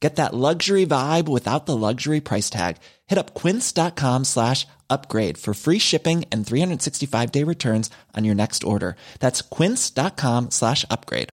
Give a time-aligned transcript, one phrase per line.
[0.00, 2.78] Get that luxury vibe without the luxury price tag.
[3.06, 8.64] Hit up quince.com slash upgrade for free shipping and 365 day returns on your next
[8.64, 8.96] order.
[9.20, 11.28] That's quince.com slash upgrade.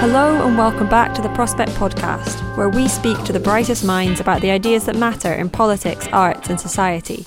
[0.00, 4.20] Hello and welcome back to the Prospect Podcast, where we speak to the brightest minds
[4.20, 7.26] about the ideas that matter in politics, arts, and society.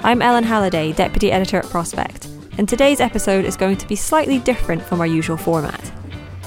[0.00, 4.38] I'm Ellen Halliday, Deputy Editor at Prospect and today's episode is going to be slightly
[4.38, 5.92] different from our usual format.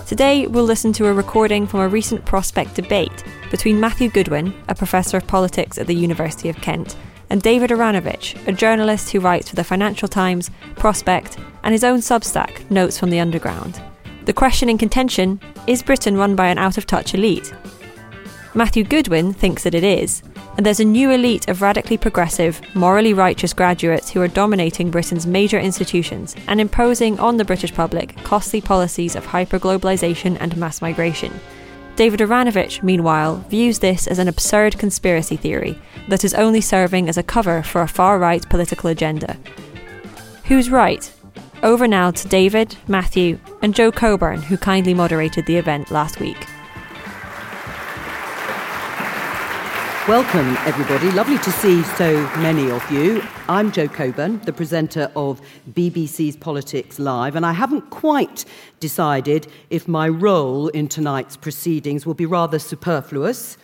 [0.06, 4.76] Today, we'll listen to a recording from a recent prospect debate between Matthew Goodwin, a
[4.76, 6.96] professor of politics at the University of Kent,
[7.32, 12.00] and David Aaronovitch, a journalist who writes for the Financial Times, Prospect, and his own
[12.00, 13.82] Substack, Notes from the Underground.
[14.26, 17.54] The question in contention is Britain run by an out of touch elite?
[18.58, 20.24] Matthew Goodwin thinks that it is,
[20.56, 25.28] and there's a new elite of radically progressive, morally righteous graduates who are dominating Britain's
[25.28, 31.38] major institutions and imposing on the British public costly policies of hyperglobalisation and mass migration.
[31.98, 37.18] David Aaronovitch, meanwhile, views this as an absurd conspiracy theory that is only serving as
[37.18, 39.36] a cover for a far right political agenda.
[40.46, 41.12] Who's right?
[41.62, 46.38] Over now to David, Matthew, and Jo Coburn, who kindly moderated the event last week.
[50.08, 51.10] Welcome, everybody.
[51.14, 53.24] Lovely to see so many of you.
[53.50, 58.46] I'm Jo Coburn, the presenter of BBC's Politics Live, and I haven't quite
[58.80, 63.58] decided if my role in tonight's proceedings will be rather superfluous,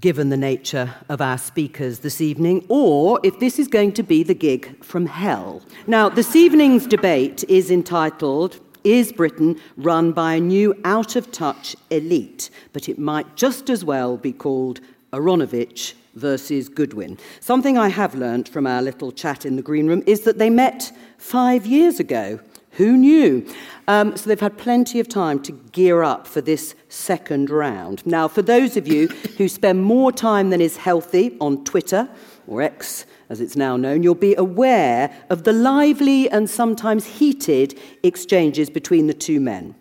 [0.00, 4.22] given the nature of our speakers this evening, or if this is going to be
[4.22, 5.60] the gig from hell.
[5.86, 11.76] Now, this evening's debate is entitled is Britain run by a new out of touch
[11.90, 12.50] elite?
[12.72, 14.80] But it might just as well be called
[15.12, 17.18] Aaronovitch versus Goodwin.
[17.40, 20.50] Something I have learnt from our little chat in the green room is that they
[20.50, 22.40] met five years ago.
[22.72, 23.46] Who knew?
[23.86, 28.04] Um, so they've had plenty of time to gear up for this second round.
[28.06, 29.08] Now, for those of you
[29.38, 32.08] who spend more time than is healthy on Twitter,
[32.46, 37.78] or X as it's now known, you'll be aware of the lively and sometimes heated
[38.02, 39.74] exchanges between the two men.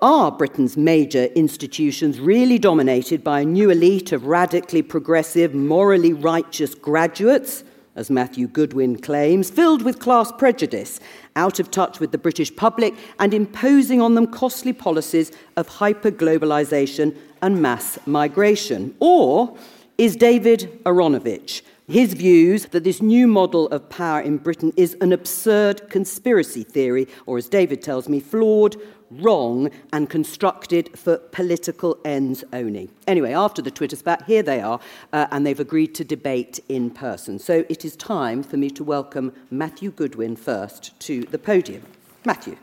[0.00, 6.72] Are Britain's major institutions really dominated by a new elite of radically progressive, morally righteous
[6.72, 7.64] graduates,
[7.96, 11.00] as Matthew Goodwin claims, filled with class prejudice,
[11.34, 17.16] out of touch with the British public, and imposing on them costly policies of hyper-globalization
[17.42, 18.94] and mass migration?
[19.00, 19.56] Or
[19.96, 25.12] is David Aaronovitch, his views that this new model of power in Britain is an
[25.12, 28.76] absurd conspiracy theory, or as David tells me, flawed,
[29.10, 32.90] wrong and constructed for political ends only.
[33.06, 34.80] Anyway, after the Twitter spat, here they are,
[35.12, 37.38] uh, and they've agreed to debate in person.
[37.38, 41.82] So it is time for me to welcome Matthew Goodwin first to the podium.
[42.24, 42.56] Matthew.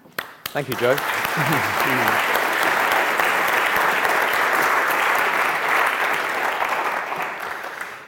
[0.45, 2.41] Thank you, Joe.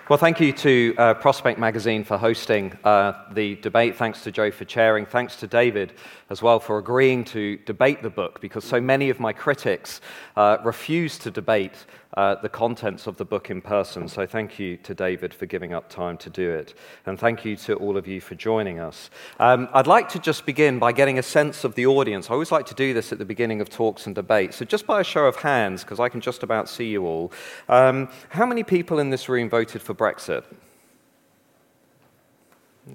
[0.09, 3.97] Well, thank you to uh, Prospect Magazine for hosting uh, the debate.
[3.97, 5.05] Thanks to Jo for chairing.
[5.05, 5.91] Thanks to David
[6.29, 9.99] as well for agreeing to debate the book because so many of my critics
[10.37, 11.85] uh, refuse to debate
[12.17, 14.07] uh, the contents of the book in person.
[14.07, 16.73] So thank you to David for giving up time to do it.
[17.05, 19.11] And thank you to all of you for joining us.
[19.39, 22.31] Um, I'd like to just begin by getting a sense of the audience.
[22.31, 24.57] I always like to do this at the beginning of talks and debates.
[24.57, 27.31] So just by a show of hands, because I can just about see you all,
[27.69, 30.43] um, how many people in this room voted for Brexit?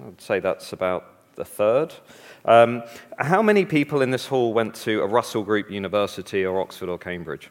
[0.05, 1.05] I'd say that's about
[1.37, 1.93] a third.
[2.43, 2.83] Um,
[3.19, 6.97] how many people in this hall went to a Russell Group University or Oxford or
[6.97, 7.49] Cambridge?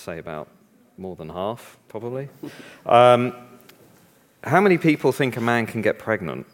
[0.00, 0.48] Say about
[0.96, 2.28] more than half, probably.
[2.86, 3.34] Um,
[4.42, 6.46] how many people think a man can get pregnant?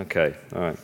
[0.00, 0.78] Okay, all right.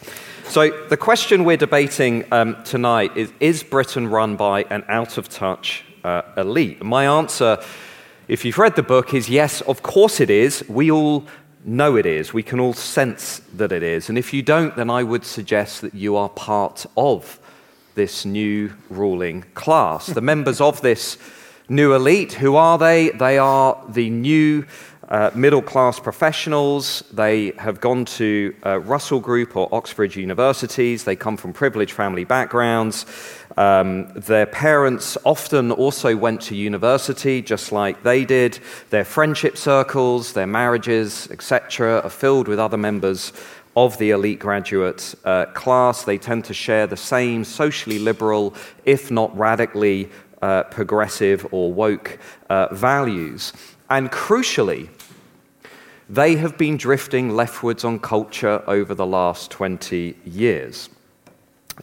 [0.45, 5.29] So, the question we're debating um, tonight is Is Britain run by an out of
[5.29, 6.81] touch uh, elite?
[6.85, 7.59] My answer,
[8.29, 10.65] if you've read the book, is yes, of course it is.
[10.69, 11.27] We all
[11.65, 12.33] know it is.
[12.33, 14.09] We can all sense that it is.
[14.09, 17.41] And if you don't, then I would suggest that you are part of
[17.95, 20.07] this new ruling class.
[20.07, 21.19] the members of this
[21.69, 23.11] new elite, who are they?
[23.11, 24.65] They are the new
[25.09, 27.05] uh, middle class professionals.
[27.13, 31.05] They have gone to uh, Russell Group or Oxford universities.
[31.05, 33.05] They come from privileged family backgrounds.
[33.59, 38.59] Um, their parents often also went to university, just like they did.
[38.89, 43.33] Their friendship circles, their marriages, etc., are filled with other members
[43.77, 46.05] of the elite graduate uh, class.
[46.05, 48.55] They tend to share the same socially liberal,
[48.85, 50.11] if not radically
[50.43, 52.19] uh, progressive or woke
[52.51, 53.53] uh, values.
[53.89, 54.89] And crucially,
[56.09, 60.91] they have been drifting leftwards on culture over the last 20 years.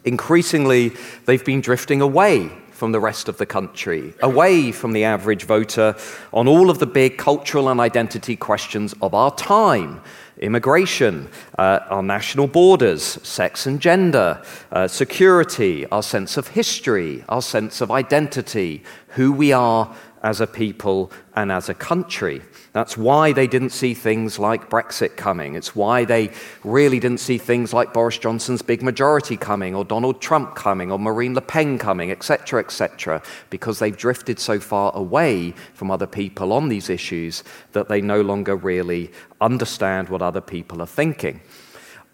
[0.06, 0.92] Increasingly,
[1.26, 5.96] they've been drifting away from the rest of the country, away from the average voter
[6.32, 10.02] on all of the big cultural and identity questions of our time
[10.40, 14.42] immigration, uh, our national borders, sex and gender,
[14.72, 20.48] uh, security, our sense of history, our sense of identity, who we are as a
[20.48, 22.42] people and as a country.
[22.74, 25.56] That's why they didn't see things like Brexit coming.
[25.56, 26.32] It's why they
[26.64, 31.00] really didn't see things like Boris Johnson's big majority coming, or Donald Trump coming, or
[31.00, 36.52] Marine Le Pen coming, etc., etc., because they've drifted so far away from other people
[36.54, 39.12] on these issues that they no longer really
[39.42, 41.42] understand what other people are thinking.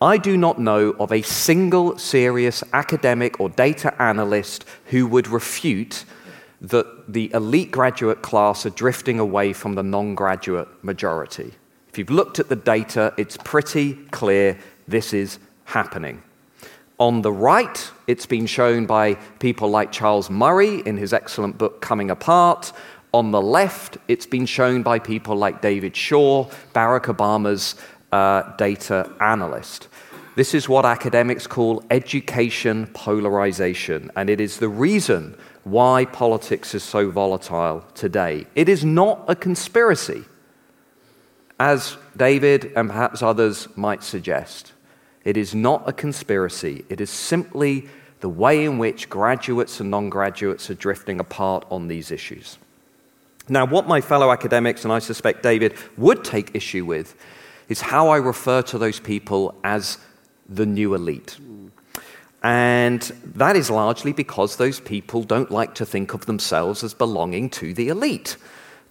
[0.02, 6.04] I do not know of a single serious academic or data analyst who would refute
[6.70, 11.54] that the elite graduate class are drifting away from the non graduate majority.
[11.90, 14.58] If you've looked at the data, it's pretty clear
[14.88, 16.24] this is happening.
[16.98, 21.82] On the right, it's been shown by people like Charles Murray in his excellent book
[21.82, 22.72] Coming Apart.
[23.14, 27.76] On the left, it's been shown by people like David Shor, Barack Obama's
[28.12, 29.88] uh, data analyst.
[30.36, 36.84] This is what academics call education polarization, and it is the reason why politics is
[36.84, 38.46] so volatile today.
[38.54, 40.24] It is not a conspiracy,
[41.60, 44.74] as David and perhaps others might suggest.
[45.24, 46.86] It is not a conspiracy.
[46.88, 47.90] It is simply
[48.20, 52.60] the way in which graduates and non graduates are drifting apart on these issues.
[53.50, 57.16] Now, what my fellow academics, and I suspect David, would take issue with
[57.70, 59.98] is how I refer to those people as
[60.48, 61.38] the new elite.
[62.46, 63.02] And
[63.34, 67.74] that is largely because those people don't like to think of themselves as belonging to
[67.74, 68.38] the elite.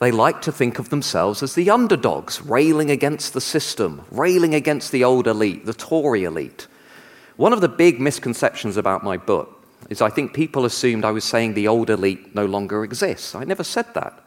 [0.00, 4.90] They like to think of themselves as the underdogs, railing against the system, railing against
[4.90, 6.66] the old elite, the Tory elite.
[7.36, 11.22] One of the big misconceptions about my book is I think people assumed I was
[11.22, 13.36] saying the old elite no longer exists.
[13.36, 14.20] I never said that.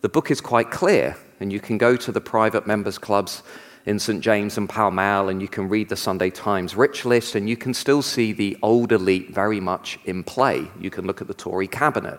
[0.00, 3.42] The book is quite clear, and you can go to the private members' clubs
[3.86, 4.20] in St.
[4.20, 7.56] James and Pall Mall, and you can read the Sunday Times rich list, and you
[7.56, 10.68] can still see the old elite very much in play.
[10.80, 12.18] You can look at the Tory cabinet,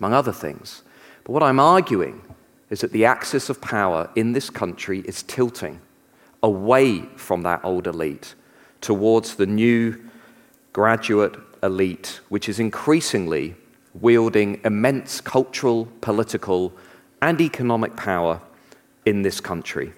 [0.00, 0.82] among other things.
[1.22, 2.20] But what I'm arguing
[2.68, 5.80] is that the axis of power in this country is tilting
[6.42, 8.34] away from that old elite
[8.80, 9.96] towards the new
[10.72, 13.54] graduate elite, which is increasingly
[14.00, 16.72] wielding immense cultural, political,
[17.22, 18.40] and economic power
[19.06, 19.92] in this country.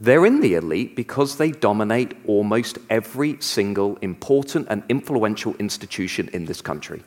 [0.00, 6.46] They're in the elite because they dominate almost every single important and influential institution in
[6.46, 7.02] this country.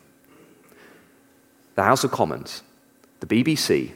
[1.73, 2.61] The House of Commons,
[3.19, 3.93] the BBC,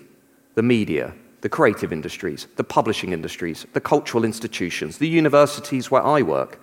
[0.56, 6.24] the media, the creative industries, the publishing industries, the cultural institutions, the universities where I
[6.24, 6.60] work,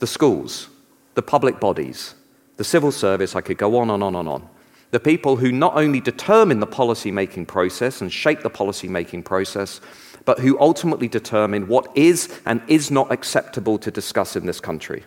[0.00, 0.68] the schools,
[1.14, 2.14] the public bodies,
[2.58, 4.46] the civil service, I could go on and on and on.
[4.90, 9.22] The people who not only determine the policy making process and shape the policy making
[9.22, 9.80] process,
[10.26, 15.04] but who ultimately determine what is and is not acceptable to discuss in this country.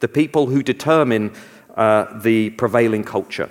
[0.00, 1.34] The people who determine
[1.76, 3.50] uh, the prevailing culture.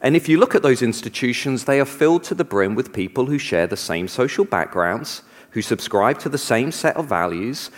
[0.00, 3.26] And if you look at those institutions, they are filled to the brim with people
[3.26, 7.70] who share the same social backgrounds, who subscribe to the same set of values,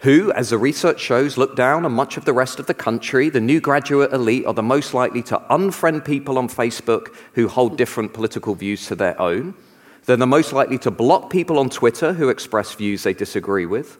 [0.00, 3.28] who, as the research shows, look down on much of the rest of the country.
[3.28, 7.76] The new graduate elite are the most likely to unfriend people on Facebook who hold
[7.76, 9.54] different political views to their own.
[10.04, 13.98] They're the most likely to block people on Twitter who express views they disagree with.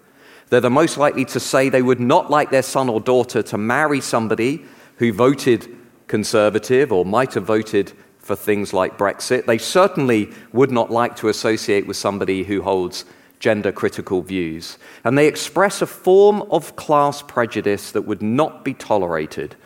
[0.49, 3.59] They're the most likely to say they would not like their son or daughter to
[3.59, 4.65] marry somebody
[4.97, 5.69] who voted
[6.09, 9.47] conservative or might have voted for things like Brexit.
[9.47, 13.05] They certainly would not like to associate with somebody who holds
[13.39, 14.79] gender critical views.
[15.05, 19.57] And they express a form of class prejudice that would not be tolerated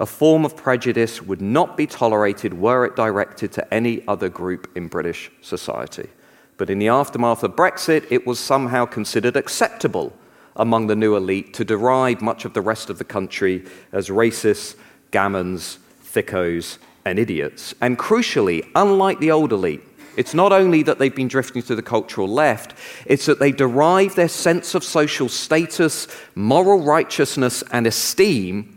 [0.00, 4.68] A form of prejudice would not be tolerated were it directed to any other group
[4.76, 6.08] in British society.
[6.56, 10.12] But in the aftermath of Brexit, it was somehow considered acceptable
[10.56, 14.76] among the new elite to deride much of the rest of the country as racists,
[15.12, 17.74] gammons, thickos, and idiots.
[17.80, 19.82] And crucially, unlike the old elite,
[20.16, 22.74] it's not only that they've been drifting to the cultural left,
[23.06, 28.73] it's that they derive their sense of social status, moral righteousness, and esteem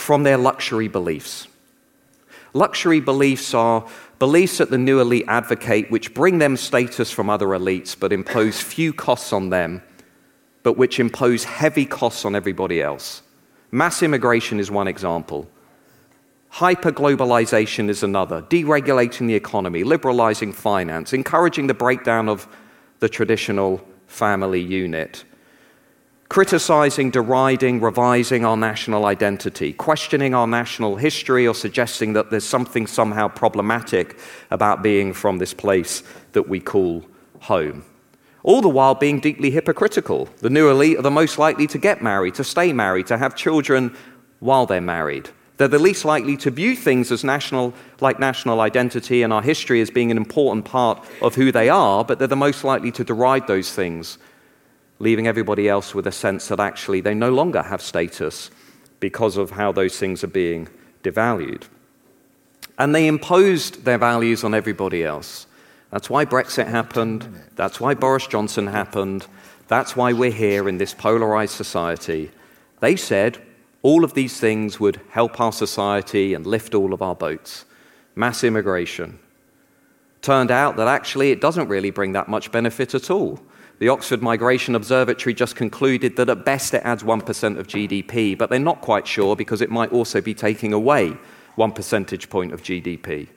[0.00, 1.46] from their luxury beliefs.
[2.52, 3.86] Luxury beliefs are
[4.18, 8.60] beliefs that the new elite advocate, which bring them status from other elites but impose
[8.60, 9.82] few costs on them,
[10.62, 13.22] but which impose heavy costs on everybody else.
[13.70, 15.48] Mass immigration is one example.
[16.54, 18.42] Hyperglobalization is another.
[18.42, 22.48] Deregulating the economy, liberalizing finance, encouraging the breakdown of
[22.98, 25.24] the traditional family unit.
[26.30, 32.86] Criticizing, deriding, revising our national identity, questioning our national history, or suggesting that there's something
[32.86, 34.16] somehow problematic
[34.52, 37.04] about being from this place that we call
[37.40, 37.84] home.
[38.44, 40.28] All the while being deeply hypocritical.
[40.38, 43.34] The new elite are the most likely to get married, to stay married, to have
[43.34, 43.92] children
[44.38, 45.30] while they're married.
[45.56, 49.80] They're the least likely to view things as national, like national identity and our history
[49.80, 53.02] as being an important part of who they are, but they're the most likely to
[53.02, 54.16] deride those things,
[55.00, 58.50] leaving everybody else with a sense that actually they no longer have status
[59.00, 60.68] because of how those things are being
[61.02, 61.64] devalued.
[62.78, 65.46] And they imposed their values on everybody else.
[65.90, 67.26] That's why Brexit happened.
[67.56, 69.26] That's why Boris Johnson happened.
[69.68, 72.30] That's why we're here in this polarized society.
[72.80, 73.38] They said,
[73.82, 77.64] all of these things would help our society and lift all of our boats.
[78.14, 79.18] Mass immigration.
[80.20, 83.40] Turned out that actually it doesn't really bring that much benefit at all.
[83.80, 88.50] The Oxford Migration Observatory just concluded that at best it adds 1% of GDP, but
[88.50, 91.16] they're not quite sure because it might also be taking away
[91.54, 93.28] one percentage point of GDP.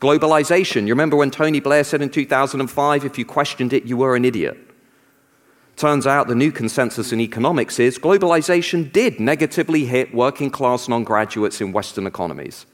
[0.00, 0.86] Globalization.
[0.86, 4.24] You remember when Tony Blair said in 2005, if you questioned it, you were an
[4.24, 4.56] idiot?
[5.76, 11.04] Turns out the new consensus in economics is globalization did negatively hit working class non
[11.04, 12.64] graduates in Western economies.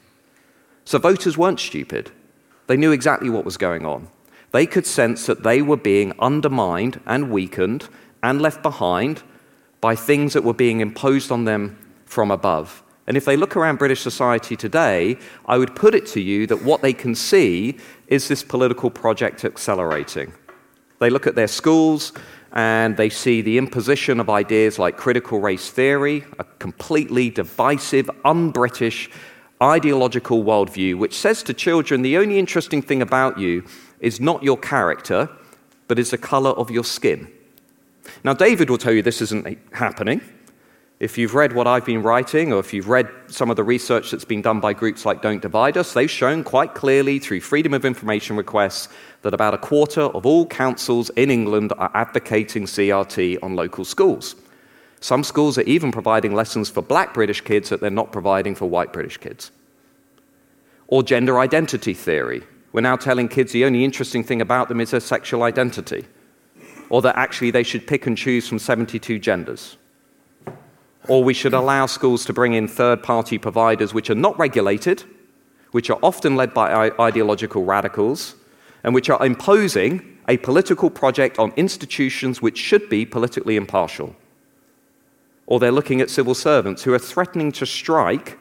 [0.85, 2.11] So voters weren't stupid.
[2.67, 4.07] They knew exactly what was going on.
[4.53, 7.89] They could sense that they were being undermined and weakened
[8.21, 9.23] and left behind
[9.81, 12.83] by things that were being imposed on them from above.
[13.07, 15.17] And if they look around British society today,
[15.47, 19.43] I would put it to you that what they can see is this political project
[19.43, 20.31] accelerating.
[20.99, 22.13] They look at their schools,
[22.53, 28.51] and they see the imposition of ideas like critical race theory, a completely divisive, un
[28.51, 29.09] British
[29.61, 33.63] ideological worldview, which says to children the only interesting thing about you
[34.03, 35.29] is not your character,
[35.87, 37.27] but is the color of your skin.
[38.23, 40.21] Now, David will tell you this isn't happening.
[40.99, 44.11] If you've read what I've been writing, or if you've read some of the research
[44.11, 47.73] that's been done by groups like Don't Divide Us, they've shown quite clearly through Freedom
[47.73, 48.89] of Information requests
[49.21, 54.35] that about a quarter of all councils in England are advocating CRT on local schools.
[54.99, 58.69] Some schools are even providing lessons for black British kids that they're not providing for
[58.69, 59.51] white British kids.
[60.87, 62.43] Or gender identity theory.
[62.73, 66.05] We're now telling kids the only interesting thing about them is their sexual identity.
[66.89, 69.77] Or that actually they should pick and choose from 72 genders
[71.07, 75.03] or we should allow schools to bring in third party providers which are not regulated,
[75.71, 78.35] which are often led by ideological radicals,
[78.83, 84.15] and which are imposing a political project on institutions which should be politically impartial.
[85.45, 88.39] Or they're looking at civil servants who are threatening to strike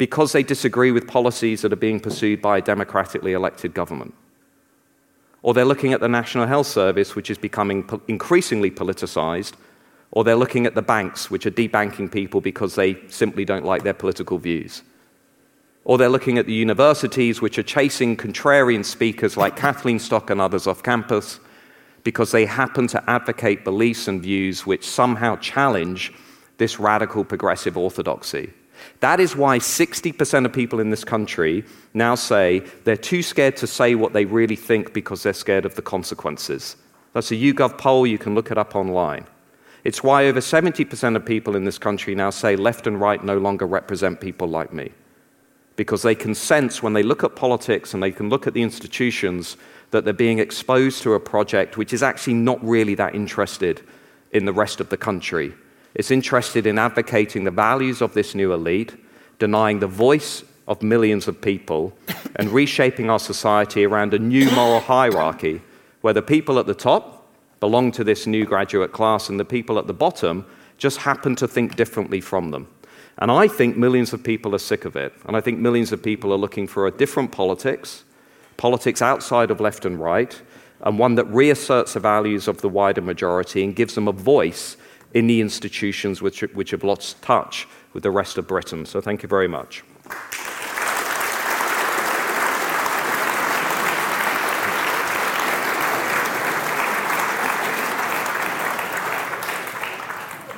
[0.00, 4.14] because they disagree with policies that are being pursued by a democratically elected government.
[5.42, 9.52] Or they're looking at the National Health Service, which is becoming increasingly politicized
[10.12, 13.82] or they're looking at the banks, which are debanking people because they simply don't like
[13.82, 14.82] their political views.
[15.84, 20.40] Or they're looking at the universities, which are chasing contrarian speakers like Kathleen Stock and
[20.40, 21.40] others off campus
[22.04, 26.10] because they happen to advocate beliefs and views which somehow challenge
[26.56, 28.54] this radical progressive orthodoxy.
[29.00, 31.64] That is why 60% of people in this country
[31.94, 35.74] now say they're too scared to say what they really think because they're scared of
[35.74, 36.76] the consequences.
[37.14, 39.26] That's a YouGov poll, you can look it up online.
[39.84, 43.38] It's why over 70% of people in this country now say left and right no
[43.38, 44.92] longer represent people like me.
[45.76, 48.62] Because they can sense when they look at politics and they can look at the
[48.62, 49.56] institutions
[49.92, 53.80] that they're being exposed to a project which is actually not really that interested
[54.32, 55.54] in the rest of the country.
[55.94, 58.94] It's interested in advocating the values of this new elite,
[59.38, 61.92] denying the voice of millions of people,
[62.36, 65.60] and reshaping our society around a new moral hierarchy
[66.00, 67.26] where the people at the top,
[67.58, 70.46] belong to this new graduate class, and the people at the bottom
[70.78, 72.66] just happen to think differently from them.
[73.18, 75.12] And I think millions of people are sick of it.
[75.26, 78.04] And I think millions of people are looking for a different politics,
[78.56, 80.40] politics outside of left and right,
[80.82, 84.78] and one that reasserts the values of the wider majority and gives them a voice
[85.12, 88.86] in the institutions which, which have lost touch with the rest of Britain.
[88.86, 89.82] So thank you very much.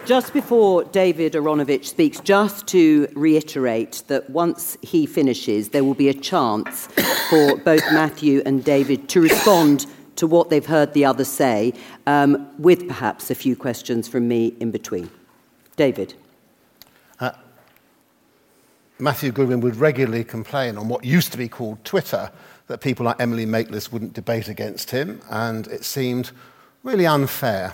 [0.04, 6.08] Just before David Aaronovitch speaks, just to reiterate that once he finishes, there will be
[6.08, 6.88] a chance
[7.30, 11.72] for both Matthew and David to respond to what they've heard the others say,
[12.06, 15.10] um, with perhaps a few questions from me in between.
[15.76, 16.14] David.
[17.18, 17.32] Uh,
[18.98, 22.30] Matthew Goodwin would regularly complain on what used to be called Twitter
[22.66, 26.30] that people like Emily Maitlis wouldn't debate against him, and it seemed
[26.82, 27.72] really unfair.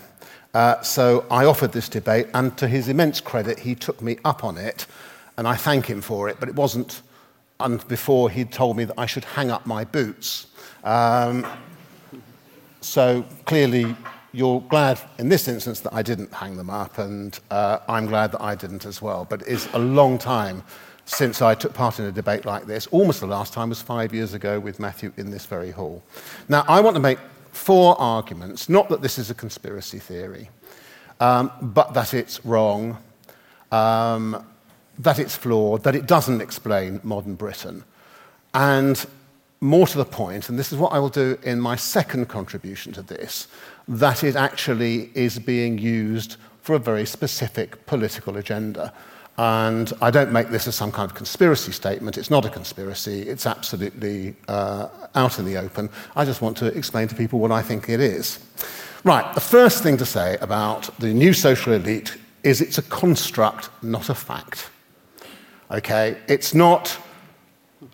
[0.54, 4.44] Uh, so I offered this debate, and to his immense credit, he took me up
[4.44, 4.86] on it,
[5.36, 6.38] and I thank him for it.
[6.40, 7.02] But it wasn't
[7.60, 10.46] and before he'd told me that I should hang up my boots.
[10.84, 11.46] Um,
[12.80, 13.94] so clearly,
[14.32, 18.32] you're glad in this instance that I didn't hang them up, and uh, I'm glad
[18.32, 19.26] that I didn't as well.
[19.28, 20.62] But it's a long time
[21.04, 22.86] since I took part in a debate like this.
[22.88, 26.02] Almost the last time was five years ago with Matthew in this very hall.
[26.48, 27.18] Now, I want to make
[27.52, 30.50] four arguments, not that this is a conspiracy theory,
[31.20, 32.98] um, but that it's wrong,
[33.72, 34.44] um,
[34.98, 37.84] that it's flawed, that it doesn't explain modern Britain.
[38.52, 39.04] And
[39.60, 42.92] more to the point, and this is what I will do in my second contribution
[42.92, 43.48] to this,
[43.88, 48.92] that it actually is being used for a very specific political agenda.
[49.38, 52.18] And I don't make this as some kind of conspiracy statement.
[52.18, 53.22] It's not a conspiracy.
[53.22, 55.88] It's absolutely uh, out in the open.
[56.16, 58.40] I just want to explain to people what I think it is.
[59.04, 63.70] Right, the first thing to say about the new social elite is it's a construct,
[63.82, 64.70] not a fact.
[65.70, 66.16] Okay?
[66.26, 66.98] It's not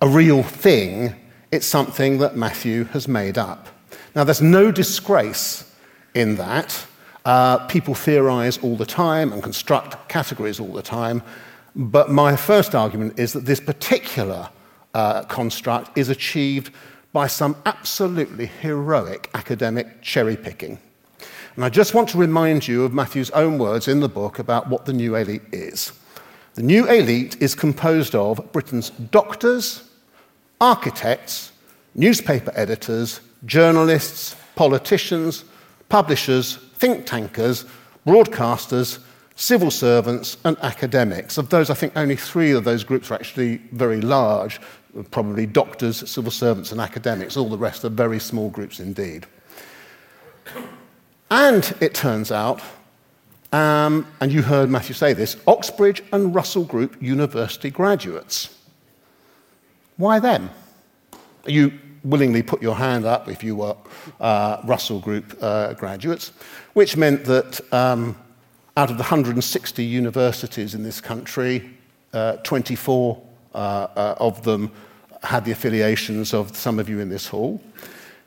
[0.01, 1.15] a real thing,
[1.55, 3.69] it's something that Matthew has made up.
[4.15, 5.73] Now, there's no disgrace
[6.15, 6.87] in that.
[7.25, 11.23] Uh, people theorize all the time and construct categories all the time.
[11.75, 14.49] But my first argument is that this particular
[14.93, 16.71] uh, construct is achieved
[17.13, 20.79] by some absolutely heroic academic cherry picking.
[21.57, 24.69] And I just want to remind you of Matthew's own words in the book about
[24.69, 25.93] what the new elite is.
[26.55, 29.89] The new elite is composed of Britain's doctors,
[30.61, 31.53] architects,
[31.95, 35.45] newspaper editors, journalists, politicians,
[35.89, 37.65] publishers, think tankers,
[38.07, 38.99] broadcasters,
[39.37, 41.39] civil servants, and academics.
[41.39, 44.61] Of those, I think only three of those groups are actually very large,
[45.11, 47.37] probably doctors, civil servants, and academics.
[47.37, 49.27] All the rest are very small groups indeed.
[51.31, 52.61] And it turns out,
[53.53, 58.57] um, and you heard Matthew say this, Oxbridge and Russell Group university graduates.
[59.97, 60.51] Why them?
[61.47, 61.73] You
[62.05, 63.77] willingly put your hand up if you were
[64.21, 66.33] uh, Russell Group uh, graduates,
[66.75, 68.17] which meant that um,
[68.77, 71.71] out of the 160 universities in this country,
[72.13, 73.23] uh, 24
[73.55, 74.71] uh, uh, of them
[75.23, 77.61] had the affiliations of some of you in this hall.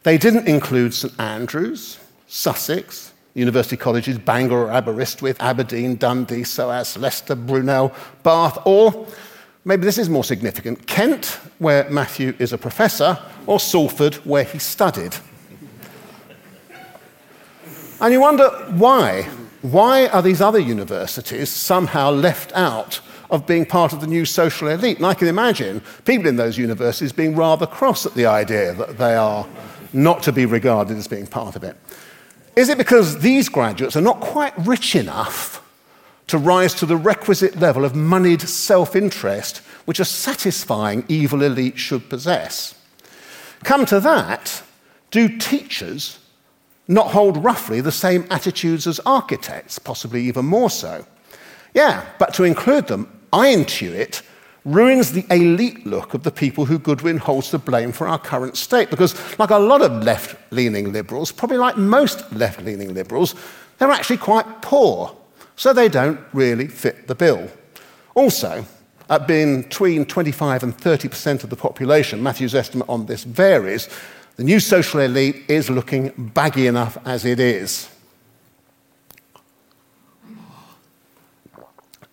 [0.04, 7.94] They didn't include St Andrews, Sussex, University colleges Bangor, Aberystwyth, Aberdeen, Dundee, SOAS, Leicester, Brunel,
[8.24, 9.06] Bath, or
[9.68, 14.60] maybe this is more significant Kent, where Matthew is a professor, or Salford, where he
[14.60, 15.16] studied.
[18.00, 19.24] And you wonder why?
[19.62, 24.70] Why are these other universities somehow left out of being part of the new social
[24.70, 24.98] elite?
[24.98, 28.98] And I can imagine people in those universities being rather cross at the idea that
[28.98, 29.46] they are
[29.92, 31.76] not to be regarded as being part of it.
[32.56, 35.62] Is it because these graduates are not quite rich enough
[36.28, 41.78] to rise to the requisite level of moneyed self interest which a satisfying evil elite
[41.78, 42.76] should possess.
[43.64, 44.62] Come to that,
[45.12, 46.20] do teachers
[46.90, 51.06] not hold roughly the same attitudes as architects, possibly even more so?
[51.74, 54.24] Yeah, but to include them, I intuit,
[54.66, 58.58] ruins the elite look of the people who Goodwin holds to blame for our current
[58.58, 58.90] state.
[58.90, 63.36] Because, like a lot of left leaning liberals, probably like most left leaning liberals,
[63.78, 65.16] they're actually quite poor
[65.58, 67.50] so they don't really fit the bill.
[68.16, 68.66] Also,
[69.10, 73.90] at being between 25 and 30% of the population, Matthew's estimate on this varies,
[74.38, 77.90] the new social elite is looking baggy enough as it is.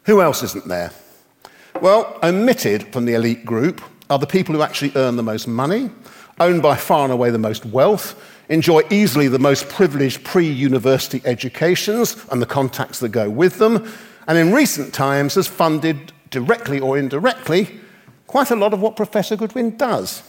[0.05, 0.91] Who else isn't there?
[1.81, 5.91] Well, omitted from the elite group are the people who actually earn the most money,
[6.41, 8.15] own by far and away the most wealth,
[8.49, 13.91] enjoy easily the most privileged pre university educations and the contacts that go with them,
[14.27, 17.81] and in recent times has funded directly or indirectly,
[18.27, 20.23] quite a lot of what Professor Goodwin does.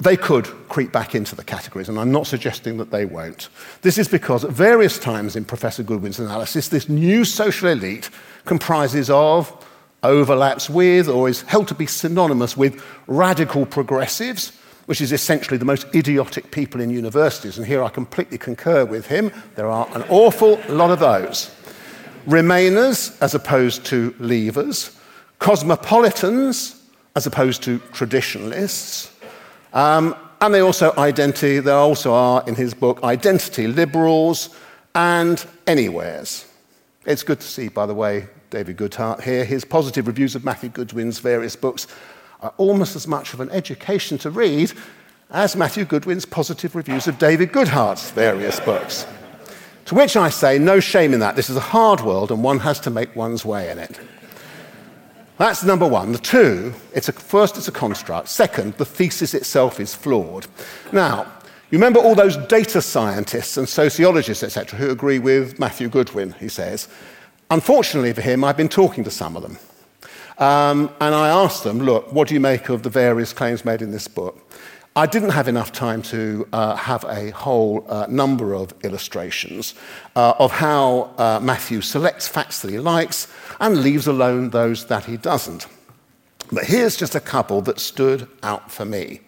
[0.00, 3.48] They could creep back into the categories, and I'm not suggesting that they won't.
[3.82, 8.10] This is because at various times in Professor Goodwin's analysis, this new social elite
[8.44, 9.64] comprises of,
[10.02, 14.52] overlaps with, or is held to be synonymous with radical progressives,
[14.86, 17.58] which is essentially the most idiotic people in universities.
[17.58, 19.32] And here I completely concur with him.
[19.54, 21.50] There are an awful lot of those.
[22.26, 24.96] Remainers as opposed to leavers,
[25.38, 26.82] cosmopolitans
[27.16, 29.12] as opposed to traditionalists.
[29.72, 34.54] Um, and they also identity, there also are in his book identity liberals
[34.94, 36.46] and anywheres.
[37.06, 39.44] It's good to see, by the way, David Goodhart here.
[39.44, 41.86] His positive reviews of Matthew Goodwin's various books
[42.44, 44.70] are almost as much of an education to read
[45.30, 49.06] as Matthew Goodwin's positive reviews of David Goodhart's various books.
[49.86, 51.36] To which I say, no shame in that.
[51.36, 53.98] This is a hard world and one has to make one's way in it.
[55.38, 56.12] That's number one.
[56.12, 58.28] The two, it's a, first, it's a construct.
[58.28, 60.46] Second, the thesis itself is flawed.
[60.92, 61.26] Now,
[61.70, 66.48] you remember all those data scientists and sociologists, etc., who agree with Matthew Goodwin, he
[66.48, 66.88] says.
[67.50, 69.58] Unfortunately for him, I've been talking to some of them.
[70.38, 73.82] Um, and I asked them, look, what do you make of the various claims made
[73.82, 74.40] in this book?
[74.96, 79.74] I didn't have enough time to uh, have a whole uh, number of illustrations
[80.14, 83.26] uh, of how uh, Matthew selects facts that he likes
[83.60, 85.66] and leaves alone those that he doesn't.
[86.52, 89.20] But here's just a couple that stood out for me.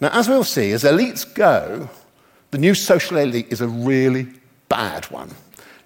[0.00, 1.88] Now, as we'll see, as elites go,
[2.50, 4.26] the new social elite is a really
[4.68, 5.30] bad one,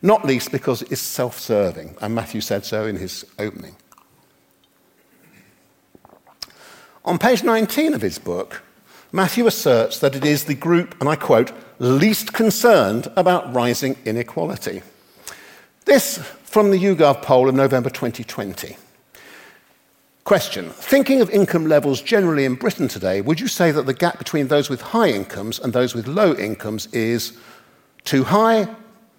[0.03, 3.77] not least because it's self serving, and Matthew said so in his opening.
[7.07, 8.64] On page 19 of his book,
[9.12, 14.83] Matthew asserts that it is the group, and I quote, least concerned about rising inequality.
[15.85, 18.77] This from the YouGov poll of November 2020.
[20.25, 24.19] Question Thinking of income levels generally in Britain today, would you say that the gap
[24.19, 27.38] between those with high incomes and those with low incomes is
[28.03, 28.66] too high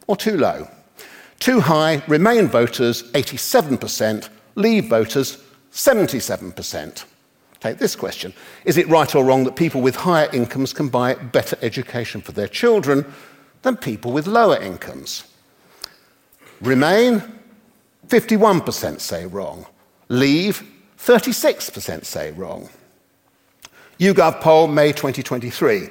[0.08, 0.68] or too low?
[1.40, 7.06] Too high, Remain voters 87%, Leave voters 77%.
[7.68, 11.16] Take this question Is it right or wrong that people with higher incomes can buy
[11.16, 13.06] better education for their children
[13.64, 15.26] than people with lower incomes?
[16.62, 17.22] Remain,
[18.08, 19.66] 51% say wrong.
[20.08, 20.64] Leave,
[20.98, 22.70] 36% say wrong.
[24.00, 25.90] YouGov poll, May 2023.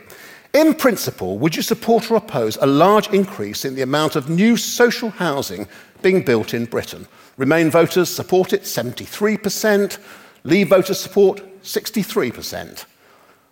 [0.54, 4.56] In principle, would you support or oppose a large increase in the amount of new
[4.56, 5.68] social housing
[6.00, 7.06] being built in Britain?
[7.36, 9.98] Remain voters support it, 73%.
[10.46, 12.84] Leave voters support 63%.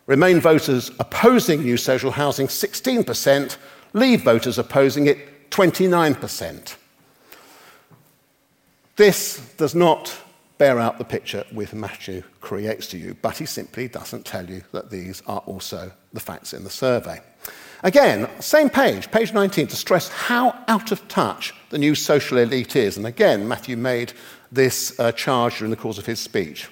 [0.06, 3.56] Remain voters opposing new social housing 16%.
[3.92, 6.76] Leave voters opposing it 29%.
[8.96, 10.16] This does not
[10.58, 14.62] bear out the picture with Matthew creates to you, but he simply doesn't tell you
[14.72, 17.20] that these are also the facts in the survey.
[17.82, 22.76] Again, same page, page 19, to stress how out of touch the new social elite
[22.76, 22.96] is.
[22.96, 24.12] And again, Matthew made
[24.50, 26.68] this uh, charge during the course of his speech.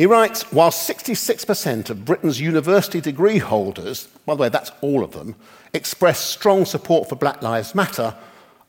[0.00, 5.12] He writes While 66% of Britain's university degree holders, by the way, that's all of
[5.12, 5.34] them,
[5.74, 8.14] express strong support for Black Lives Matter,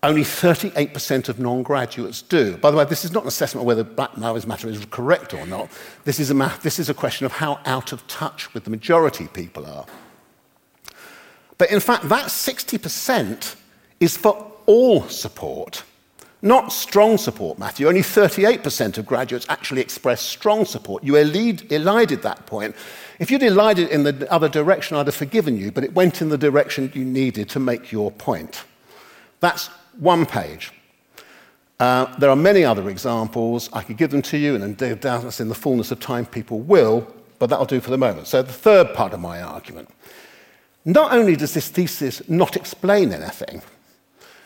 [0.04, 2.58] only 38% of non graduates do.
[2.58, 5.34] By the way, this is not an assessment of whether Black Lives Matter is correct
[5.34, 5.70] or not.
[6.04, 9.30] This is, a, this is a question of how out of touch with the majority
[9.30, 9.86] people are.
[11.58, 13.56] But in fact, that 60%
[14.02, 15.86] is for all support.
[16.43, 17.88] Not strong support, Matthew.
[17.88, 21.04] Only 38% of graduates actually expressed strong support.
[21.04, 22.75] You elided that point.
[23.19, 26.30] If you'd elided in the other direction, I'd have forgiven you, but it went in
[26.30, 28.63] the direction you needed to make your point.
[29.39, 29.67] That's
[29.99, 30.71] one page.
[31.80, 33.69] Uh, there are many other examples.
[33.73, 37.08] I could give them to you, and doubtless in the fullness of time people will,
[37.38, 38.27] but that'll do for the moment.
[38.27, 39.89] So, the third part of my argument.
[40.86, 43.62] Not only does this thesis not explain anything,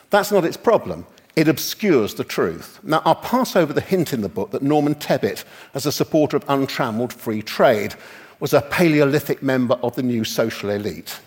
[0.09, 1.05] that's not its problem.
[1.35, 2.79] It obscures the truth.
[2.83, 5.43] Now, I'll pass over the hint in the book that Norman Tebbit,
[5.73, 7.95] as a supporter of untrammeled free trade,
[8.39, 11.19] was a Paleolithic member of the new social elite.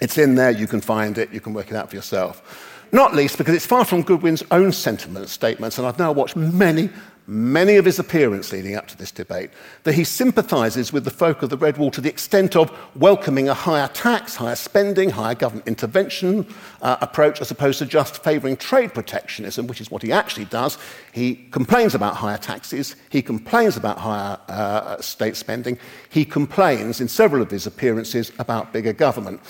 [0.00, 2.70] It's in there, you can find it, you can work it out for yourself.
[2.90, 6.90] Not least because it's far from Goodwin's own sentiment statements, and I've now watched many,
[7.26, 9.50] many of his appearances leading up to this debate,
[9.84, 13.48] that he sympathizes with the folk of the Red Wall to the extent of welcoming
[13.48, 16.46] a higher tax, higher spending, higher government intervention
[16.80, 20.78] uh, approach, as opposed to just favoring trade protectionism, which is what he actually does.
[21.12, 25.78] He complains about higher taxes, he complains about higher uh, state spending,
[26.10, 29.40] he complains in several of his appearances about bigger government.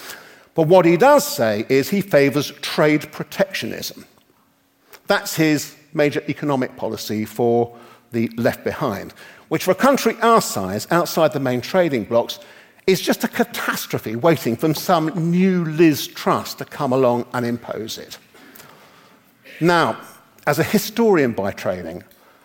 [0.54, 4.04] But what he does say is he favors trade protectionism.
[5.06, 7.76] That's his major economic policy for
[8.12, 9.12] the left behind,
[9.48, 12.38] which for a country our size, outside the main trading blocs,
[12.86, 17.98] is just a catastrophe waiting for some new Liz Truss to come along and impose
[17.98, 18.18] it.
[19.60, 20.00] Now,
[20.46, 22.02] as a historian by training,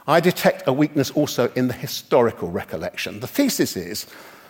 [0.08, 3.20] I detect a weakness also in the historical recollection.
[3.20, 4.06] The thesis is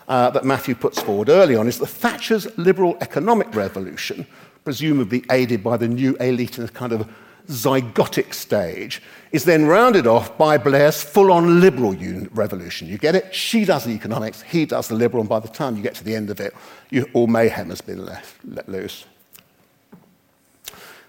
[0.08, 4.28] uh, that Matthew puts forward early on is that Thatcher's liberal economic revolution,
[4.64, 7.10] presumably aided by the new elite in a kind of
[7.48, 11.96] zygotic stage, is then rounded off by Blair's full on liberal
[12.32, 12.88] revolution.
[12.88, 13.34] You get it?
[13.34, 16.04] She does the economics, he does the liberal, and by the time you get to
[16.04, 16.54] the end of it,
[16.90, 19.06] you, all mayhem has been left, let loose.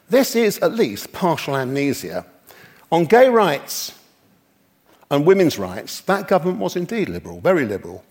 [0.08, 2.24] This is at least partial amnesia.
[2.90, 3.94] On gay rights
[5.10, 8.04] and women's rights, that government was indeed liberal, very liberal.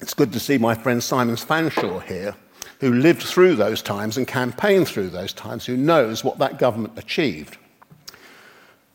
[0.00, 2.36] It's good to see my friend Simon Fanshawe here,
[2.80, 6.98] who lived through those times and campaigned through those times, who knows what that government
[6.98, 7.56] achieved.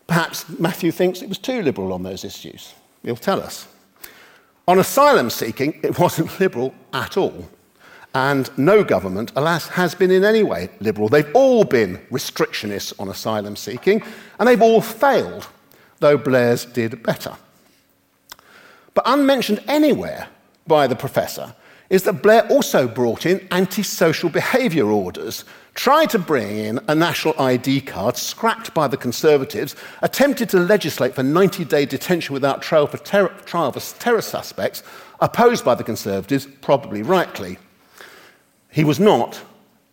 [0.08, 2.74] Perhaps Matthew thinks it was too liberal on those issues.
[3.04, 3.68] He'll tell us.
[4.68, 7.50] On asylum seeking, it wasn't liberal at all.
[8.14, 11.08] And no government, alas, has been in any way liberal.
[11.08, 14.04] They've all been restrictionists on asylum seeking,
[14.38, 15.48] and they've all failed,
[16.00, 17.38] though Blair's did better.
[18.94, 20.28] But unmentioned anywhere
[20.68, 21.56] by the professor
[21.92, 27.40] is that Blair also brought in antisocial behaviour orders, tried to bring in a national
[27.40, 32.88] ID card scrapped by the Conservatives, attempted to legislate for 90 day detention without trial
[32.88, 34.84] for, ter- trial for terror suspects,
[35.20, 37.58] opposed by the Conservatives, probably rightly.
[38.70, 39.42] He was not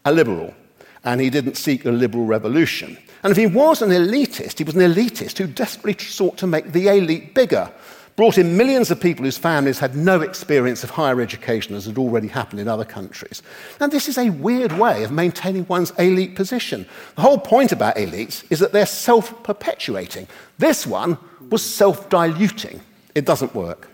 [0.04, 0.54] a liberal,
[1.02, 2.96] and he didn't seek a liberal revolution.
[3.24, 6.70] And if he was an elitist, he was an elitist who desperately sought to make
[6.70, 7.72] the elite bigger
[8.18, 11.96] brought in millions of people whose families had no experience of higher education, as had
[11.96, 13.44] already happened in other countries.
[13.78, 16.84] Now, this is a weird way of maintaining one's elite position.
[17.14, 20.26] The whole point about elites is that they're self perpetuating.
[20.58, 21.16] This one
[21.48, 22.80] was self diluting.
[23.14, 23.88] It doesn't work.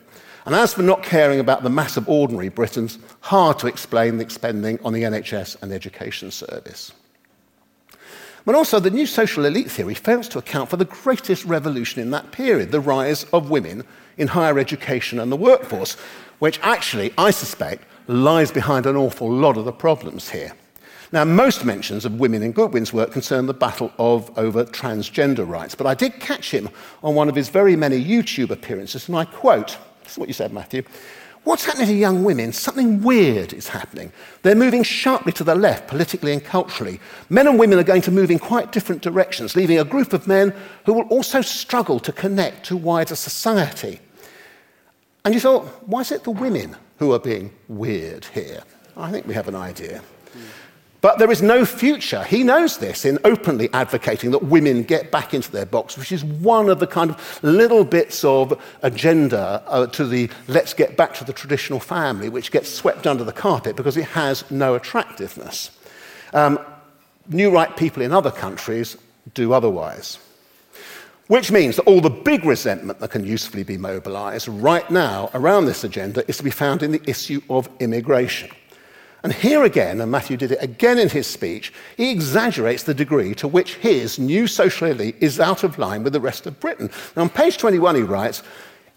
[0.47, 4.31] And as for not caring about the mass of ordinary Britons, hard to explain the
[4.31, 6.93] spending on the NHS and education service.
[8.47, 12.11] But also, the new social elite theory fails to account for the greatest revolution in
[12.13, 13.85] that period the rise of women
[14.17, 15.95] in higher education and the workforce,
[16.39, 20.53] which actually, I suspect, lies behind an awful lot of the problems here.
[21.13, 25.75] Now, most mentions of women in Goodwin's work concern the battle of over transgender rights,
[25.75, 26.69] but I did catch him
[27.03, 30.35] on one of his very many YouTube appearances, and I quote, this is what you
[30.35, 30.83] said, Matthew.
[31.45, 32.53] What's happening to young women?
[32.53, 34.13] Something weird is happening.
[34.43, 37.01] They're moving sharply to the left, politically and culturally.
[37.29, 40.27] Men and women are going to move in quite different directions, leaving a group of
[40.27, 40.55] men
[40.87, 44.01] who will also struggle to connect to wider society.
[45.25, 48.63] And you thought, why is it the women who are being weird here?
[48.97, 50.03] I think we have an idea.
[51.01, 55.35] But there is no future, he knows this, in openly advocating that women get back
[55.35, 59.87] into their box, which is one of the kind of little bits of agenda uh,
[59.89, 63.77] to the let's get back to the traditional family, which gets swept under the carpet
[63.77, 65.71] because it has no attractiveness.
[66.33, 66.59] Um,
[67.29, 68.97] new right people in other countries
[69.35, 70.19] do otherwise.
[71.29, 75.65] Which means that all the big resentment that can usefully be mobilized right now around
[75.65, 78.51] this agenda is to be found in the issue of immigration.
[79.23, 83.35] And here again, and Matthew did it again in his speech, he exaggerates the degree
[83.37, 86.91] to which his new social elite is out of line with the rest of Britain.
[87.17, 88.43] Now, on page 21, he writes,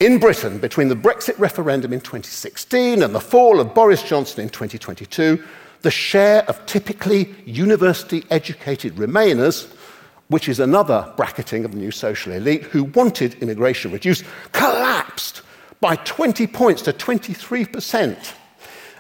[0.02, 4.50] in Britain, between the Brexit referendum in 2016 and the fall of Boris Johnson in
[4.50, 5.42] 2022,
[5.82, 9.74] the share of typically university educated Remainers,
[10.30, 15.42] which is another bracketing of the new social elite who wanted immigration reduced, collapsed
[15.80, 18.34] by 20 points to 23 percent.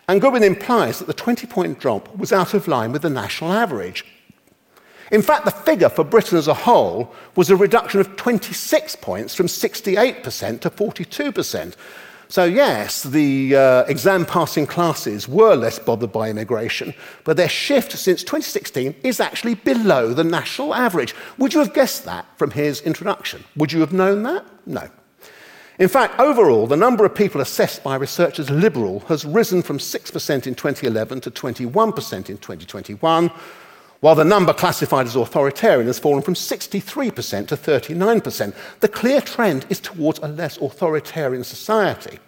[0.08, 3.52] And Goodwin implies that the 20 point drop was out of line with the national
[3.52, 4.06] average.
[5.12, 9.34] In fact, the figure for Britain as a whole was a reduction of 26 points
[9.34, 11.76] from 68% to 42%.
[12.30, 17.94] So, yes, the uh, exam passing classes were less bothered by immigration, but their shift
[17.94, 21.16] since 2016 is actually below the national average.
[21.38, 23.46] Would you have guessed that from his introduction?
[23.56, 24.46] Would you have known that?
[24.66, 24.90] No.
[25.80, 30.48] In fact, overall, the number of people assessed by researchers liberal has risen from 6%
[30.48, 33.32] in 2011 to 21% in 2021,
[34.00, 38.56] while the number classified as authoritarian has fallen from 63% to 39%.
[38.80, 42.20] The clear trend is towards a less authoritarian society.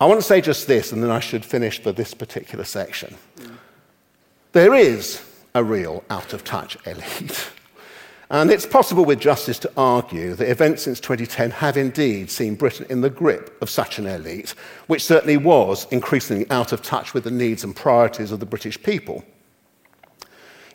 [0.00, 3.16] I want to say just this, and then I should finish for this particular section.
[4.52, 5.22] There is
[5.54, 7.50] a real out of touch elite.
[8.28, 12.84] And it's possible with justice to argue that events since 2010 have indeed seen Britain
[12.90, 14.50] in the grip of such an elite,
[14.88, 18.82] which certainly was increasingly out of touch with the needs and priorities of the British
[18.82, 19.24] people.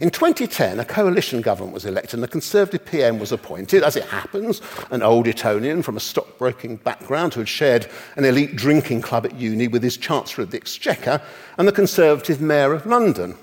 [0.02, 4.06] In 2010, a coalition government was elected and a Conservative PM was appointed, as it
[4.06, 4.60] happens,
[4.90, 9.36] an old Etonian from a stockbroking background who had shared an elite drinking club at
[9.36, 11.22] uni with his Chancellor of the Exchequer
[11.60, 13.36] and the Conservative Mayor of London.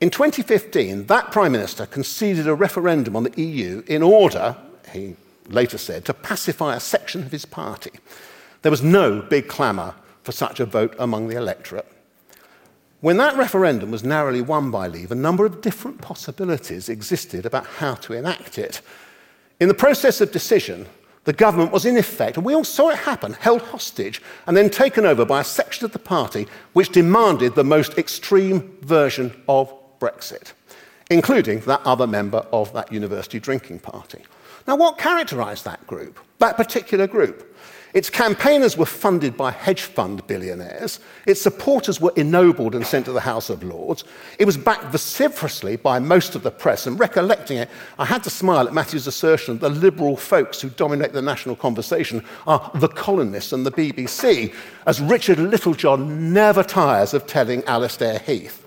[0.00, 4.56] In 2015, that Prime Minister conceded a referendum on the EU in order,
[4.92, 5.16] he
[5.48, 7.90] later said, to pacify a section of his party.
[8.62, 11.91] There was no big clamour for such a vote among the electorate.
[13.02, 17.66] When that referendum was narrowly won by Leave, a number of different possibilities existed about
[17.66, 18.80] how to enact it.
[19.58, 20.86] In the process of decision,
[21.24, 24.70] the government was in effect, and we all saw it happen, held hostage and then
[24.70, 29.74] taken over by a section of the party which demanded the most extreme version of
[29.98, 30.52] Brexit,
[31.10, 34.22] including that other member of that university drinking party.
[34.68, 37.52] Now, what characterised that group, that particular group?
[37.94, 40.98] Its campaigners were funded by hedge fund billionaires.
[41.26, 44.04] Its supporters were ennobled and sent to the House of Lords.
[44.38, 46.86] It was backed vociferously by most of the press.
[46.86, 50.70] And recollecting it, I had to smile at Matthew's assertion that the liberal folks who
[50.70, 54.54] dominate the national conversation are the colonists and the BBC,
[54.86, 58.66] as Richard Littlejohn never tires of telling Allister Heath.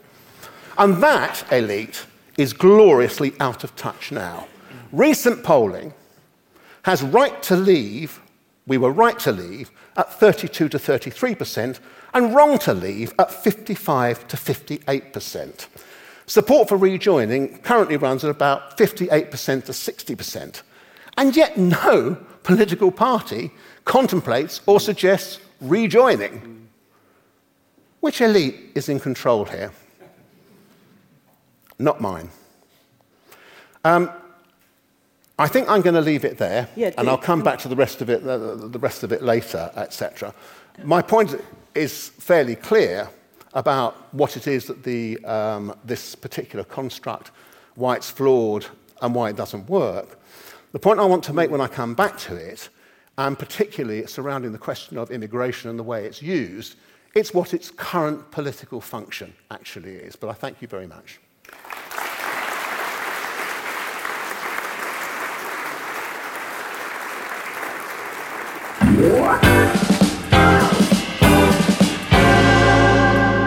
[0.77, 2.05] And that elite
[2.37, 4.47] is gloriously out of touch now.
[4.91, 5.93] Recent polling
[6.83, 8.21] has right to leave
[8.67, 11.79] we were right to leave at 32 to 33%
[12.13, 15.67] and wrong to leave at 55 to 58%.
[16.27, 20.61] Support for rejoining currently runs at about 58% to 60%.
[21.17, 23.51] And yet, no political party
[23.85, 26.67] contemplates or suggests rejoining.
[27.99, 29.71] Which elite is in control here?
[31.77, 32.29] Not mine.
[33.83, 34.09] Um,
[35.37, 37.75] I think I'm going to leave it there, yeah, and I'll come back to the
[37.75, 40.33] rest of it, uh, the rest of it later, etc.
[40.83, 41.35] My point
[41.73, 43.09] is fairly clear
[43.53, 47.31] about what it is that the, um, this particular construct,
[47.75, 48.65] why it's flawed
[49.01, 50.19] and why it doesn't work.
[50.71, 52.69] The point I want to make when I come back to it,
[53.17, 56.75] and particularly surrounding the question of immigration and the way it's used,
[57.13, 60.15] it's what its current political function actually is.
[60.15, 61.19] But I thank you very much.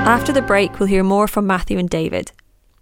[0.08, 2.32] After the break, we'll hear more from Matthew and David.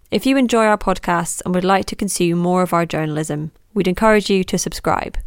[0.09, 3.89] If you enjoy our podcasts and would like to consume more of our journalism, we'd
[3.89, 5.17] encourage you to subscribe.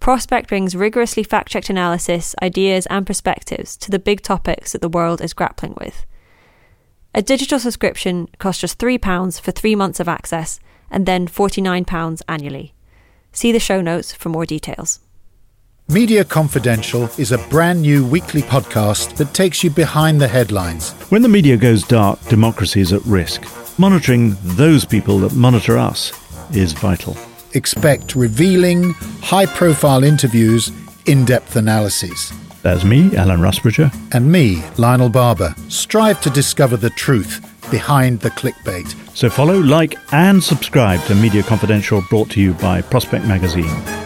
[0.00, 4.88] Prospect brings rigorously fact checked analysis, ideas, and perspectives to the big topics that the
[4.88, 6.06] world is grappling with.
[7.14, 10.58] A digital subscription costs just £3 for three months of access
[10.90, 12.72] and then £49 annually.
[13.32, 15.00] See the show notes for more details.
[15.88, 20.90] Media Confidential is a brand new weekly podcast that takes you behind the headlines.
[21.10, 23.44] When the media goes dark, democracy is at risk.
[23.78, 26.10] Monitoring those people that monitor us
[26.52, 27.16] is vital.
[27.52, 30.72] Expect revealing, high profile interviews,
[31.06, 32.32] in depth analyses.
[32.62, 33.94] That's me, Alan Rusbridger.
[34.12, 35.54] And me, Lionel Barber.
[35.68, 38.92] Strive to discover the truth behind the clickbait.
[39.16, 44.05] So follow, like, and subscribe to Media Confidential, brought to you by Prospect Magazine.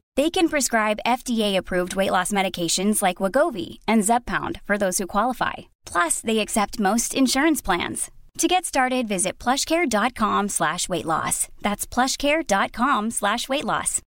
[0.17, 5.53] They can prescribe FDA-approved weight loss medications like Wegovy and Zepbound for those who qualify.
[5.85, 8.11] Plus, they accept most insurance plans.
[8.39, 11.47] To get started, visit plushcare.com slash weight loss.
[11.61, 14.01] That's plushcare.com slash weight loss.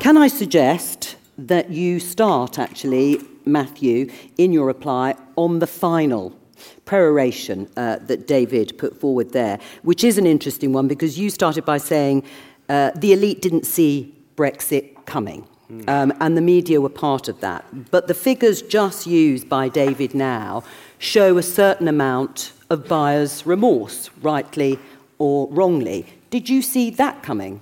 [0.00, 6.36] Can I suggest that you start, actually, Matthew, in your reply on the final
[6.84, 11.64] peroration uh, that David put forward there, which is an interesting one because you started
[11.64, 12.22] by saying
[12.68, 15.46] uh, the elite didn't see Brexit coming.
[15.70, 15.88] Mm.
[15.88, 17.64] Um, and the media were part of that.
[17.90, 20.62] But the figures just used by David now
[20.98, 24.78] show a certain amount of buyer's remorse, rightly
[25.18, 26.06] or wrongly.
[26.30, 27.60] Did you see that coming?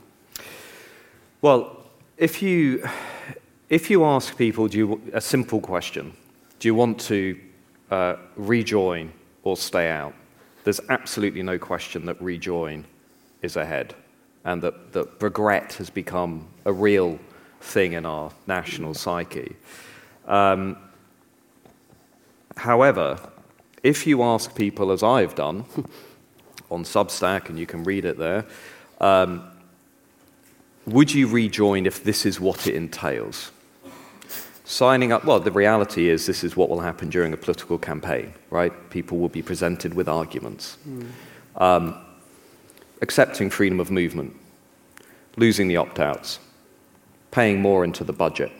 [1.42, 1.84] Well,
[2.16, 2.88] if you,
[3.68, 6.12] if you ask people do you, a simple question,
[6.58, 7.38] do you want to
[7.92, 9.12] uh, rejoin
[9.44, 10.14] or stay out?
[10.64, 12.86] There's absolutely no question that rejoin
[13.42, 13.94] is ahead
[14.44, 17.18] and that, that regret has become a real
[17.60, 19.56] thing in our national psyche.
[20.26, 20.76] Um,
[22.56, 23.18] however,
[23.82, 25.64] if you ask people, as I've done
[26.70, 28.46] on Substack, and you can read it there,
[29.00, 29.48] um,
[30.86, 33.51] would you rejoin if this is what it entails?
[34.64, 38.32] Signing up, well, the reality is this is what will happen during a political campaign,
[38.50, 38.72] right?
[38.90, 40.76] People will be presented with arguments.
[40.88, 41.06] Mm.
[41.60, 41.96] Um,
[43.00, 44.36] accepting freedom of movement,
[45.36, 46.38] losing the opt outs,
[47.32, 48.52] paying more into the budget,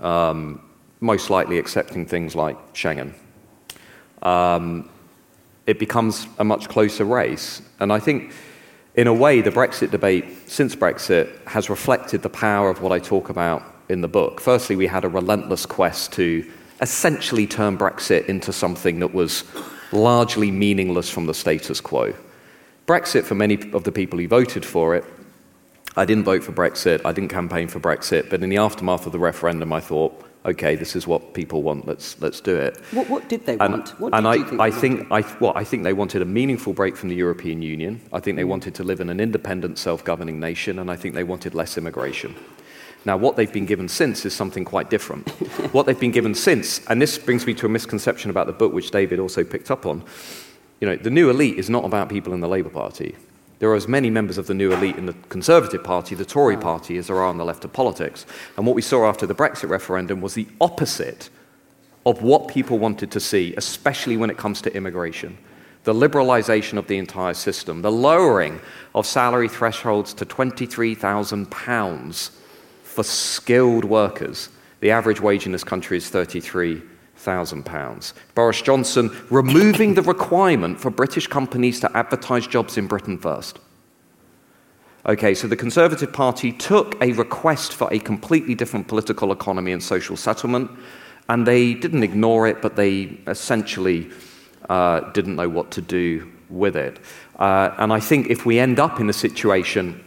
[0.00, 0.62] um,
[1.00, 3.12] most likely accepting things like Schengen.
[4.22, 4.88] Um,
[5.66, 7.60] it becomes a much closer race.
[7.78, 8.32] And I think,
[8.94, 12.98] in a way, the Brexit debate since Brexit has reflected the power of what I
[12.98, 14.40] talk about in the book.
[14.40, 19.44] Firstly, we had a relentless quest to essentially turn Brexit into something that was
[19.92, 22.14] largely meaningless from the status quo.
[22.86, 25.04] Brexit, for many of the people who voted for it,
[25.96, 29.12] I didn't vote for Brexit, I didn't campaign for Brexit, but in the aftermath of
[29.12, 32.78] the referendum, I thought, okay, this is what people want, let's, let's do it.
[32.90, 34.00] What, what did they and, want?
[34.00, 36.96] What and I, think I, think, I, well, I think they wanted a meaningful break
[36.96, 38.00] from the European Union.
[38.12, 41.14] I think they wanted to live in an independent, self governing nation, and I think
[41.14, 42.34] they wanted less immigration.
[43.06, 45.28] Now, what they've been given since is something quite different.
[45.72, 48.72] what they've been given since, and this brings me to a misconception about the book,
[48.72, 50.02] which David also picked up on.
[50.80, 53.14] You know, the new elite is not about people in the Labour Party.
[53.58, 56.56] There are as many members of the new elite in the Conservative Party, the Tory
[56.56, 58.26] Party, as there are on the left of politics.
[58.56, 61.30] And what we saw after the Brexit referendum was the opposite
[62.06, 65.38] of what people wanted to see, especially when it comes to immigration.
[65.84, 68.60] The liberalisation of the entire system, the lowering
[68.94, 72.30] of salary thresholds to £23,000
[72.94, 74.48] for skilled workers.
[74.80, 76.82] The average wage in this country is 33
[77.24, 78.12] £1,000.
[78.34, 83.60] Boris Johnson removing the requirement for British companies to advertise jobs in Britain first.
[85.06, 89.82] Okay, so the Conservative Party took a request for a completely different political economy and
[89.82, 90.70] social settlement,
[91.28, 94.10] and they didn't ignore it, but they essentially
[94.70, 96.98] uh, didn't know what to do with it.
[97.38, 100.02] Uh, and I think if we end up in a situation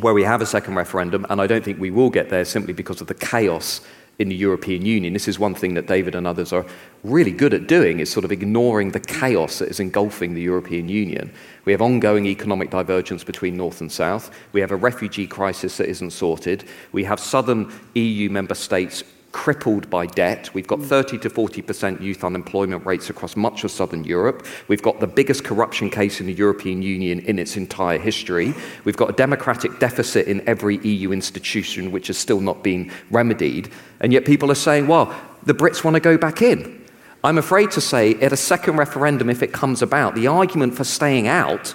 [0.00, 2.72] where we have a second referendum, and I don't think we will get there simply
[2.72, 3.80] because of the chaos
[4.18, 5.12] in the European Union.
[5.12, 6.64] This is one thing that David and others are
[7.04, 10.88] really good at doing, is sort of ignoring the chaos that is engulfing the European
[10.88, 11.30] Union.
[11.64, 14.30] We have ongoing economic divergence between North and South.
[14.52, 16.64] We have a refugee crisis that isn't sorted.
[16.92, 20.52] We have southern EU member states crippled by debt.
[20.54, 20.86] We've got hmm.
[20.86, 24.46] 30 to 40% youth unemployment rates across much of southern Europe.
[24.68, 28.54] We've got the biggest corruption case in the European Union in its entire history.
[28.84, 33.70] We've got a democratic deficit in every EU institution, which has still not been remedied.
[34.00, 36.84] And yet people are saying, well, the Brits want to go back in.
[37.22, 40.84] I'm afraid to say, at a second referendum, if it comes about, the argument for
[40.84, 41.74] staying out,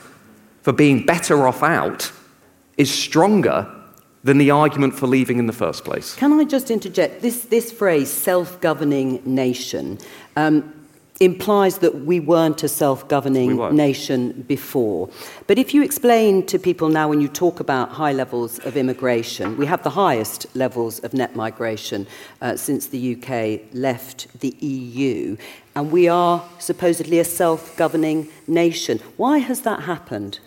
[0.62, 2.12] for being better off out,
[2.78, 3.81] is stronger
[4.24, 6.16] than the argument for leaving in the first place.
[6.16, 7.22] Can I just interject?
[7.22, 9.98] This, this phrase, self governing nation,
[10.36, 10.74] um,
[11.20, 15.10] implies that we weren't a self governing we nation before.
[15.48, 19.58] But if you explain to people now, when you talk about high levels of immigration,
[19.58, 22.08] we have the highest levels of net migration
[22.42, 25.38] uh, since the UK left the EU,
[25.76, 29.00] and we are supposedly a self governing nation.
[29.18, 30.40] Why has that happened?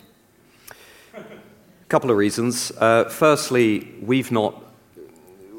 [1.85, 2.71] A couple of reasons.
[2.71, 4.59] Uh, firstly, we've not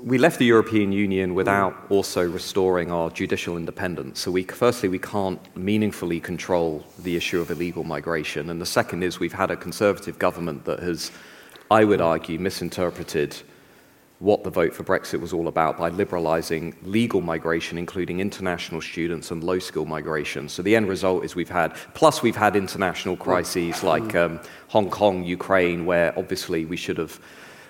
[0.02, 4.20] we left the European Union without also restoring our judicial independence.
[4.20, 8.50] So, we, firstly, we can't meaningfully control the issue of illegal migration.
[8.50, 11.10] And the second is we've had a conservative government that has,
[11.70, 13.36] I would argue, misinterpreted
[14.18, 19.30] what the vote for Brexit was all about by liberalising legal migration, including international students
[19.30, 20.48] and low skill migration.
[20.48, 24.88] So the end result is we've had, plus we've had international crises like um, Hong
[24.88, 27.20] Kong, Ukraine, where obviously we should have.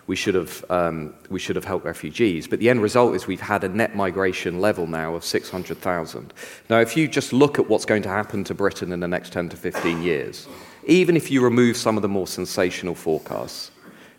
[0.08, 2.46] We should, have, um, we should have helped refugees.
[2.46, 6.32] But the end result is we've had a net migration level now of 600,000.
[6.70, 9.32] Now, if you just look at what's going to happen to Britain in the next
[9.32, 10.46] 10 to 15 years,
[10.84, 13.72] even if you remove some of the more sensational forecasts,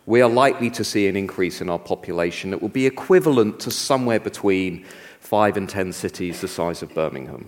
[0.08, 3.70] we are likely to see an increase in our population that will be equivalent to
[3.70, 4.82] somewhere between
[5.20, 7.46] five and 10 cities the size of Birmingham.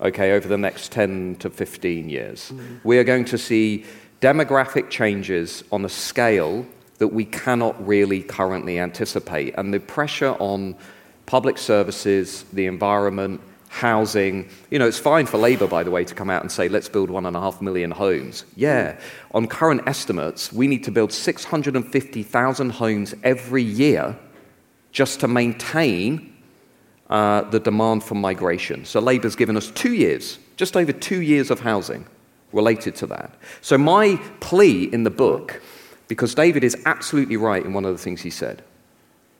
[0.00, 2.52] Okay, over the next 10 to 15 years.
[2.54, 2.84] Mm.
[2.84, 3.84] We are going to see
[4.20, 6.64] demographic changes on a scale
[6.98, 9.52] that we cannot really currently anticipate.
[9.58, 10.76] And the pressure on
[11.26, 13.40] public services, the environment,
[13.72, 14.46] housing.
[14.70, 16.90] You know, it's fine for Labour, by the way, to come out and say, let's
[16.90, 18.44] build one and a half million homes.
[18.54, 19.00] Yeah.
[19.32, 24.14] On current estimates, we need to build 650,000 homes every year
[24.92, 26.36] just to maintain
[27.08, 28.84] uh, the demand for migration.
[28.84, 32.06] So Labour's given us two years, just over two years of housing
[32.52, 33.34] related to that.
[33.62, 35.62] So my plea in the book,
[36.08, 38.62] because David is absolutely right in one of the things he said,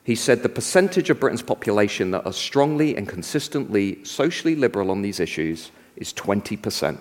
[0.05, 5.03] he said the percentage of Britain's population that are strongly and consistently socially liberal on
[5.03, 6.99] these issues is 20%.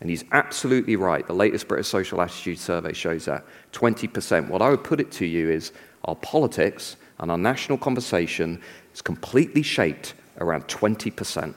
[0.00, 1.26] And he's absolutely right.
[1.26, 4.48] The latest British Social Attitude Survey shows that 20%.
[4.48, 5.72] What I would put it to you is
[6.04, 8.62] our politics and our national conversation
[8.94, 11.54] is completely shaped around 20%,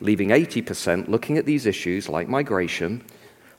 [0.00, 3.02] leaving 80% looking at these issues like migration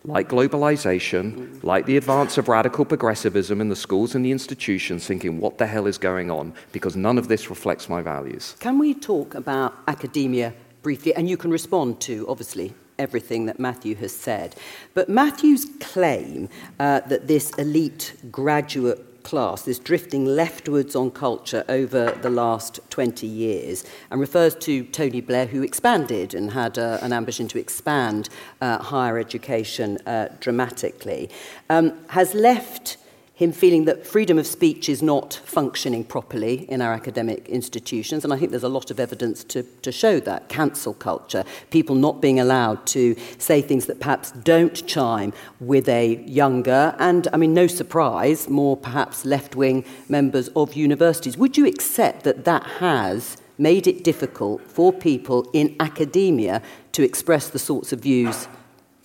[0.03, 5.39] like globalization, like the advance of radical progressivism in the schools and the institutions, thinking,
[5.39, 6.53] what the hell is going on?
[6.71, 8.55] Because none of this reflects my values.
[8.59, 11.13] Can we talk about academia briefly?
[11.13, 14.55] And you can respond to, obviously, everything that Matthew has said.
[14.93, 16.49] But Matthew's claim
[16.79, 23.27] uh, that this elite graduate class, this drifting leftwards on culture over the last 20
[23.27, 28.29] years, and refers to Tony Blair, who expanded and had uh, an ambition to expand
[28.61, 31.29] uh, higher education uh, dramatically,
[31.69, 32.97] um, has left
[33.41, 38.23] him feeling that freedom of speech is not functioning properly in our academic institutions.
[38.23, 40.47] And I think there's a lot of evidence to, to show that.
[40.47, 46.23] Cancel culture, people not being allowed to say things that perhaps don't chime with a
[46.25, 51.35] younger, and I mean, no surprise, more perhaps left wing members of universities.
[51.35, 56.61] Would you accept that that has made it difficult for people in academia
[56.91, 58.47] to express the sorts of views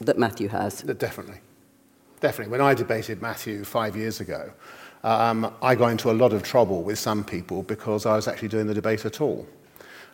[0.00, 0.82] that Matthew has?
[0.82, 1.40] Definitely.
[2.26, 2.50] Definitely.
[2.50, 4.50] When I debated Matthew five years ago,
[5.04, 8.48] um, I got into a lot of trouble with some people because I was actually
[8.48, 9.46] doing the debate at all.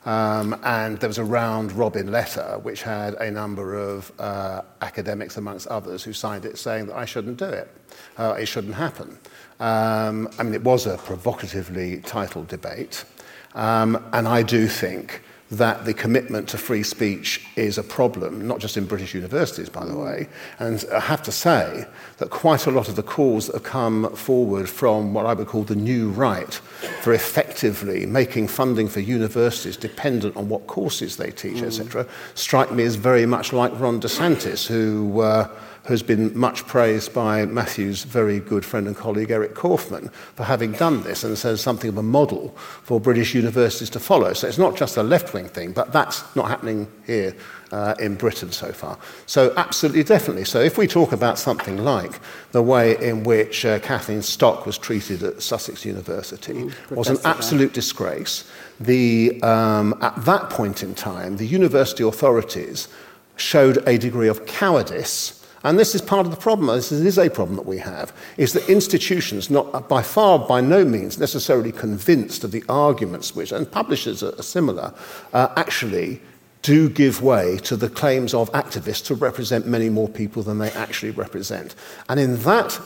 [0.04, 5.38] Um, and there was a round robin letter which had a number of uh, academics,
[5.38, 7.74] amongst others, who signed it saying that I shouldn't do it.
[8.18, 9.18] Uh, it shouldn't happen.
[9.58, 13.06] Um, I mean, it was a provocatively titled debate.
[13.54, 15.22] Um, and I do think
[15.52, 19.84] that the commitment to free speech is a problem, not just in British universities, by
[19.84, 20.26] the way.
[20.58, 21.84] And I have to say
[22.16, 25.46] that quite a lot of the calls that have come forward from what I would
[25.46, 26.54] call the new right
[27.02, 31.64] for effectively making funding for universities dependent on what courses they teach, mm.
[31.64, 35.20] etc., strike me as very much like Ron DeSantis, who.
[35.20, 35.48] Uh,
[35.84, 40.72] has been much praised by Matthew's very good friend and colleague Eric Kaufmann for having
[40.72, 42.50] done this and says something of a model
[42.84, 44.32] for British universities to follow.
[44.32, 47.34] So it's not just a left wing thing, but that's not happening here
[47.72, 48.98] uh, in Britain so far.
[49.26, 50.44] So, absolutely, definitely.
[50.44, 52.20] So, if we talk about something like
[52.52, 57.72] the way in which uh, Kathleen Stock was treated at Sussex University, was an absolute
[57.72, 58.48] disgrace.
[58.78, 62.88] The, um, at that point in time, the university authorities
[63.36, 67.30] showed a degree of cowardice and this is part of the problem, this is a
[67.30, 72.44] problem that we have, is that institutions, not by far, by no means necessarily convinced
[72.44, 74.92] of the arguments which, and publishers are similar,
[75.32, 76.20] uh, actually
[76.62, 80.70] do give way to the claims of activists to represent many more people than they
[80.72, 81.74] actually represent.
[82.08, 82.80] And in that,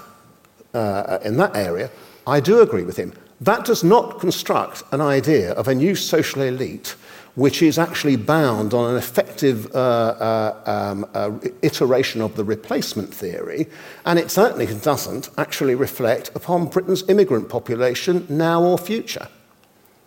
[0.75, 1.91] uh, in that area,
[2.27, 3.13] I do agree with him.
[3.41, 6.97] That does not construct an idea of a new social elite
[7.37, 11.31] which is actually bound on an effective uh, uh, um, uh,
[11.63, 13.69] iteration of the replacement theory,
[14.05, 19.29] and it certainly doesn't actually reflect upon Britain's immigrant population now or future.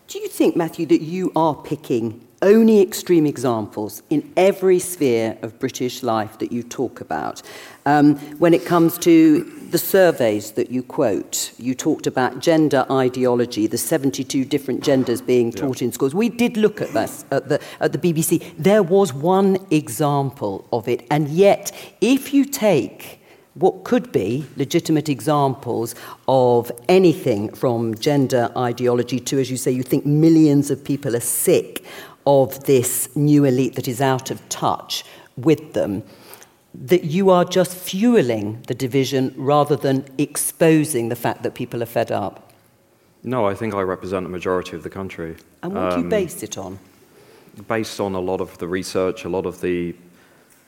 [0.08, 5.60] Do you think, Matthew, that you are picking only extreme examples in every sphere of
[5.60, 7.42] British life that you talk about?
[7.86, 13.68] Um, when it comes to the surveys that you quote, you talked about gender ideology,
[13.68, 15.86] the 72 different genders being taught yeah.
[15.86, 16.14] in schools.
[16.14, 18.54] We did look at this at the, at the BBC.
[18.58, 21.72] There was one example of it, and yet,
[22.02, 23.20] if you take
[23.56, 25.94] what could be legitimate examples
[26.28, 31.22] of anything from gender ideology to, as you say, you think millions of people are
[31.22, 31.84] sick
[32.30, 35.04] of this new elite that is out of touch
[35.36, 36.04] with them,
[36.76, 41.88] that you are just fueling the division rather than exposing the fact that people are
[41.88, 42.54] fed up?
[43.24, 45.36] No, I think I represent a majority of the country.
[45.64, 46.78] And what um, do you um, base it on?
[47.68, 49.96] Based on a lot of the research, a lot of the,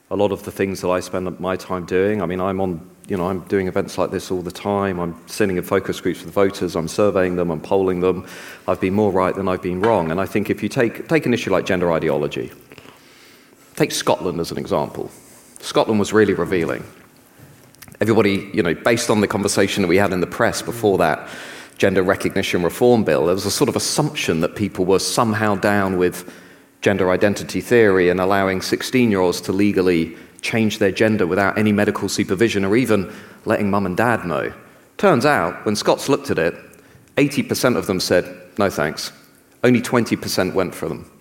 [0.10, 2.22] a lot of the things that I spend my time doing.
[2.24, 4.98] I mean, I'm on you know, I'm doing events like this all the time.
[4.98, 6.78] I'm sitting in focus groups with voters.
[6.78, 7.52] I'm surveying them.
[7.52, 8.26] I'm polling them.
[8.70, 10.12] I've been more right than I've been wrong.
[10.12, 12.54] And I think if you take, take an issue like gender ideology,
[13.76, 15.12] take Scotland as an example.
[15.60, 16.86] Scotland was really revealing.
[18.00, 21.28] Everybody, you know, based on the conversation that we had in the press before that
[21.78, 25.98] gender recognition reform bill, there was a sort of assumption that people were somehow down
[25.98, 26.34] with
[26.80, 31.72] gender identity theory and allowing 16 year olds to legally change their gender without any
[31.72, 33.14] medical supervision or even
[33.46, 34.54] letting mum and dad know.
[34.98, 36.56] Turns out, when Scots looked at it,
[37.18, 38.26] 80% of them said,
[38.58, 39.12] no thanks.
[39.64, 41.12] Only 20% went for them,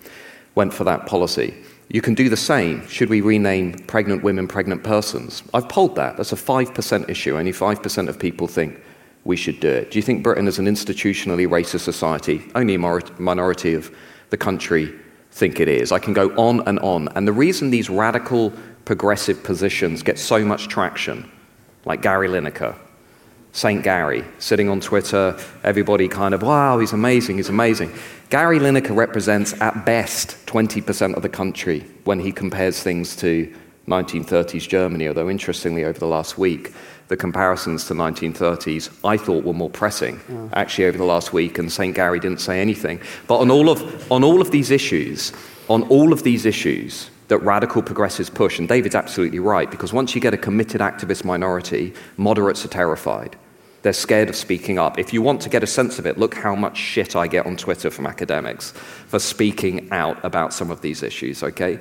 [0.55, 1.53] went for that policy.
[1.89, 2.87] You can do the same.
[2.87, 5.43] Should we rename pregnant women pregnant persons?
[5.53, 6.17] I've polled that.
[6.17, 7.37] That's a 5% issue.
[7.37, 8.79] Only 5% of people think
[9.25, 9.91] we should do it.
[9.91, 12.49] Do you think Britain is an institutionally racist society?
[12.55, 13.93] Only a minority of
[14.29, 14.93] the country
[15.31, 15.91] think it is.
[15.91, 17.09] I can go on and on.
[17.09, 18.53] And the reason these radical
[18.85, 21.29] progressive positions get so much traction,
[21.85, 22.75] like Gary Lineker,
[23.53, 23.83] St.
[23.83, 27.91] Gary, sitting on Twitter, everybody kind of, wow, he's amazing, he's amazing.
[28.29, 33.53] Gary Lineker represents at best 20% of the country when he compares things to
[33.87, 36.71] 1930s Germany, although interestingly, over the last week,
[37.09, 40.47] the comparisons to 1930s I thought were more pressing yeah.
[40.53, 41.93] actually over the last week, and St.
[41.93, 43.01] Gary didn't say anything.
[43.27, 45.33] But on all of, on all of these issues,
[45.67, 50.13] on all of these issues, that radical progressives push, and David's absolutely right, because once
[50.13, 53.37] you get a committed activist minority, moderates are terrified.
[53.83, 54.99] They're scared of speaking up.
[54.99, 57.45] If you want to get a sense of it, look how much shit I get
[57.45, 58.71] on Twitter from academics
[59.07, 61.79] for speaking out about some of these issues, okay?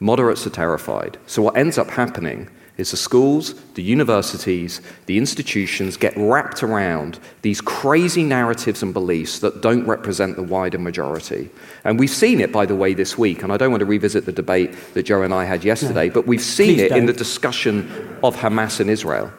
[0.00, 1.16] Moderates are terrified.
[1.24, 7.20] So what ends up happening is the schools, the universities, the institutions get wrapped around
[7.42, 11.50] these crazy narratives and beliefs that don't represent the wider majority.
[11.84, 13.44] And we've seen it, by the way, this week.
[13.44, 16.14] And I don't want to revisit the debate that Jo and I had yesterday, no.
[16.14, 16.98] but we've seen it don't.
[16.98, 19.32] in the discussion of Hamas and Israel.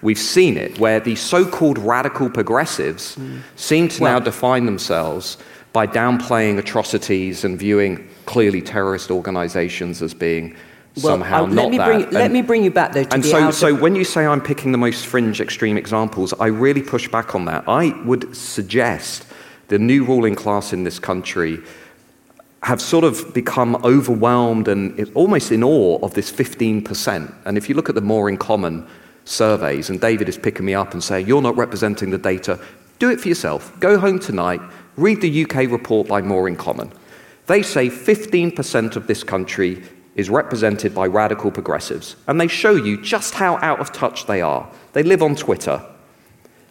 [0.00, 3.42] We've seen it where the so called radical progressives mm.
[3.56, 5.36] seem to well, now define themselves
[5.74, 10.56] by downplaying atrocities and viewing clearly terrorist organizations as being
[10.96, 11.78] well, somehow not let me.
[11.78, 13.06] Bring, and, let me bring you back though.
[13.12, 16.82] and so, so when you say I'm picking the most fringe extreme examples, I really
[16.82, 17.64] push back on that.
[17.68, 19.26] I would suggest
[19.68, 21.60] the new ruling class in this country
[22.62, 27.32] have sort of become overwhelmed and almost in awe of this 15%.
[27.46, 28.86] And if you look at the more in common
[29.24, 32.60] surveys, and David is picking me up and saying, You're not representing the data,
[32.98, 33.78] do it for yourself.
[33.80, 34.60] Go home tonight,
[34.96, 36.92] read the UK report by More in Common.
[37.46, 39.82] They say 15% of this country
[40.20, 42.14] is represented by radical progressives.
[42.28, 44.70] And they show you just how out of touch they are.
[44.92, 45.84] They live on Twitter.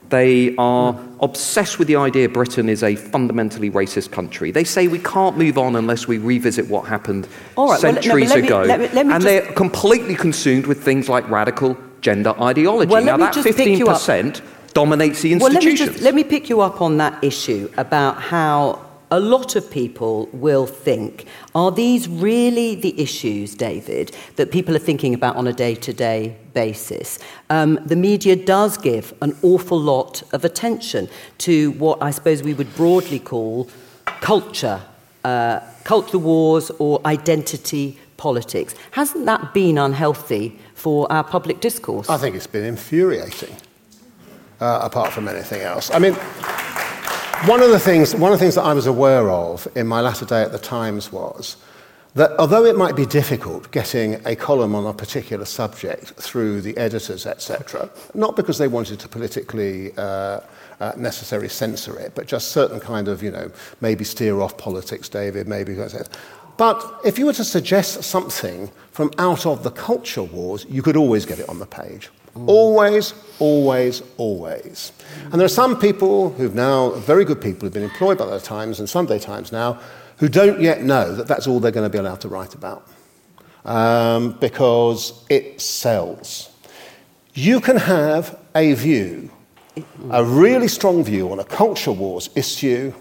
[0.10, 4.50] They are obsessed with the idea Britain is a fundamentally racist country.
[4.52, 7.28] They say we can't move on unless we revisit what happened
[7.58, 8.62] right, centuries well, no, ago.
[8.62, 9.26] Me, let me, let me and just...
[9.26, 12.91] they're completely consumed with things like radical gender ideology.
[12.91, 14.41] Well, now, that 15%
[14.74, 15.41] dominates the institutions.
[15.41, 19.20] Well, let me, just, let me pick you up on that issue about how a
[19.20, 25.14] lot of people will think are these really the issues, David, that people are thinking
[25.14, 27.20] about on a day to day basis?
[27.49, 32.53] Um, the media does give an awful lot of attention to what I suppose we
[32.53, 33.70] would broadly call
[34.22, 34.82] culture,
[35.24, 38.76] uh, culture wars, or identity politics.
[38.91, 42.10] Hasn't that been unhealthy for our public discourse?
[42.10, 43.55] I think it's been infuriating,
[44.60, 45.89] uh, apart from anything else.
[45.91, 46.16] I mean,
[47.46, 50.02] one of the things, one of the things that I was aware of in my
[50.02, 51.56] latter day at the Times was
[52.16, 56.76] that although it might be difficult getting a column on a particular subject through the
[56.76, 60.42] editors, etc., not because they wanted to politically uh,
[60.82, 65.08] uh, necessarily censor it, but just certain kind of, you know, maybe steer off politics,
[65.08, 65.78] David, maybe.
[66.58, 70.98] But if you were to suggest something from out of the culture wars, you could
[70.98, 72.10] always get it on the page.
[72.48, 74.92] Always, always, always.
[75.26, 78.40] And there are some people who've now, very good people who've been employed by the
[78.40, 79.80] Times and Sunday Times now,
[80.18, 82.88] who don't yet know that that's all they're going to be allowed to write about
[83.66, 86.52] um, because it sells.
[87.34, 89.32] You can have a view,
[90.10, 92.94] a really strong view on a culture wars issue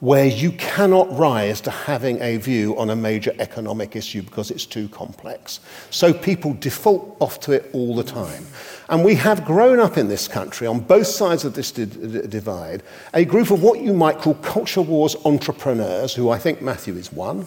[0.00, 4.64] where you cannot rise to having a view on a major economic issue because it's
[4.64, 5.60] too complex.
[5.90, 8.46] So people default off to it all the time.
[8.88, 12.82] And we have grown up in this country, on both sides of this di- divide,
[13.12, 17.12] a group of what you might call culture wars entrepreneurs, who I think Matthew is
[17.12, 17.46] one,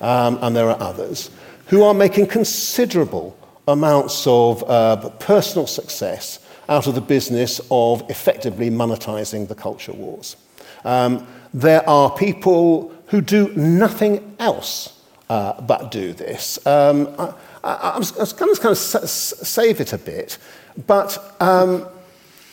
[0.00, 1.30] um, and there are others,
[1.66, 3.36] who are making considerable
[3.66, 6.38] amounts of uh, personal success
[6.68, 10.36] out of the business of effectively monetizing the culture wars.
[10.84, 16.64] Um, there are people who do nothing else uh, but do this.
[16.66, 17.32] Um, I,
[17.64, 20.38] I, am going to kind of save it a bit,
[20.86, 21.86] but um,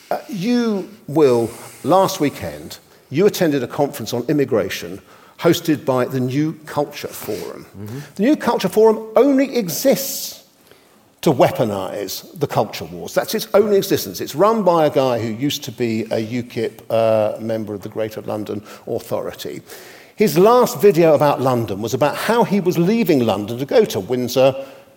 [0.09, 1.49] uh, you will,
[1.83, 2.79] last weekend,
[3.09, 5.01] you attended a conference on immigration
[5.39, 7.65] hosted by the New Culture Forum.
[7.65, 7.99] Mm-hmm.
[8.15, 10.46] The New Culture Forum only exists
[11.21, 13.13] to weaponize the culture wars.
[13.13, 14.21] That's its only existence.
[14.21, 17.89] It's run by a guy who used to be a UKIP uh, member of the
[17.89, 19.61] Greater London Authority.
[20.15, 23.99] His last video about London was about how he was leaving London to go to
[23.99, 24.53] Windsor,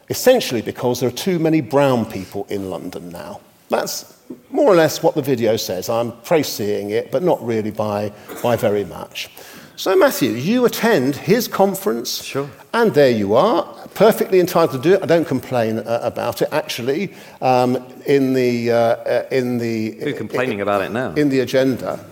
[0.09, 3.41] essentially because there are too many brown people in London now.
[3.69, 4.17] That's
[4.51, 5.89] more or less what the video says.
[5.89, 8.13] I'm praise-seeing it, but not really by,
[8.43, 9.31] by very much.
[9.77, 12.51] So, Matthew, you attend his conference, sure.
[12.75, 13.65] and there you are,
[13.95, 15.03] perfectly entitled to do it.
[15.03, 16.49] I don't complain uh, about it.
[16.53, 21.15] Actually, um, in the uh, uh, in the who's complaining in, about it now?
[21.15, 22.05] In the agenda,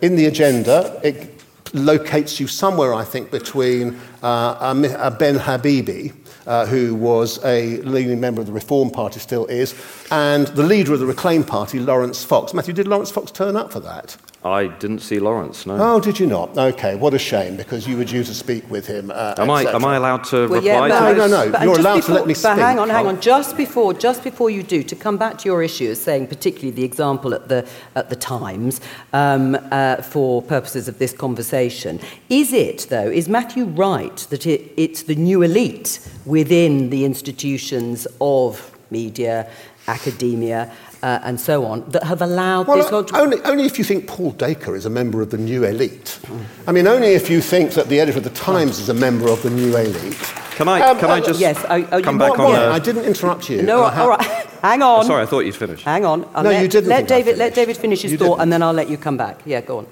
[0.00, 1.38] in the agenda, it
[1.74, 6.12] locates you somewhere, I think, between uh, Ben Habib,
[6.46, 9.74] uh, who was a leading member of the Reform Party, still is,
[10.10, 12.54] and the leader of the Reclaim Party, Laurence Fox.
[12.54, 14.16] Matthew, did Laurence Fox turn up for that?
[14.44, 15.76] I didn't see Laurence, no.
[15.80, 16.56] Oh, did you not?
[16.56, 19.10] Okay, what a shame, because you were due to speak with him.
[19.12, 21.50] Uh, am, I, am I allowed to well, reply yeah, to No, no, no.
[21.50, 22.44] But You're allowed before, to let me speak.
[22.44, 23.20] But hang on, hang on.
[23.20, 26.70] Just before, just before you do, to come back to your issue, of saying particularly
[26.70, 28.80] the example at the, at the Times
[29.12, 34.72] um, uh, for purposes of this conversation, is it, though, is Matthew right that it,
[34.76, 39.50] it's the new elite within the institutions of media,
[39.88, 40.72] academia,
[41.02, 42.92] uh, and so on that have allowed well, this.
[42.92, 46.18] Uh, only, only if you think Paul Dacre is a member of the new elite.
[46.22, 46.44] Mm.
[46.66, 49.28] I mean, only if you think that the editor of the Times is a member
[49.28, 50.16] of the new elite.
[50.56, 51.62] Can I, um, can I just yes,
[52.02, 52.52] come back on?
[52.52, 53.62] Yeah, I didn't interrupt you.
[53.62, 54.22] No, all right.
[54.62, 55.04] Hang on.
[55.04, 55.84] Oh, sorry, I thought you'd finished.
[55.84, 56.24] Hang on.
[56.34, 56.88] I'll no, let, you didn't.
[56.88, 58.40] Let David, let David finish his you thought, didn't.
[58.40, 59.40] and then I'll let you come back.
[59.44, 59.86] Yeah, go on.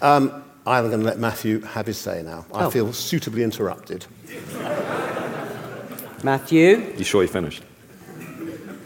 [0.00, 2.46] Um, I'm going to let Matthew have his say now.
[2.54, 2.70] I Oh.
[2.70, 4.06] feel suitably interrupted.
[6.22, 7.62] Matthew, You sure you finished?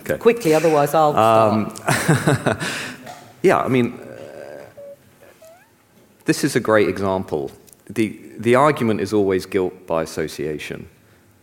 [0.03, 0.19] Okay.
[0.19, 1.75] quickly, otherwise I'll Um,
[3.43, 4.65] yeah, I mean, uh,
[6.25, 7.51] this is a great example.
[7.89, 10.89] The, the argument is always guilt by association.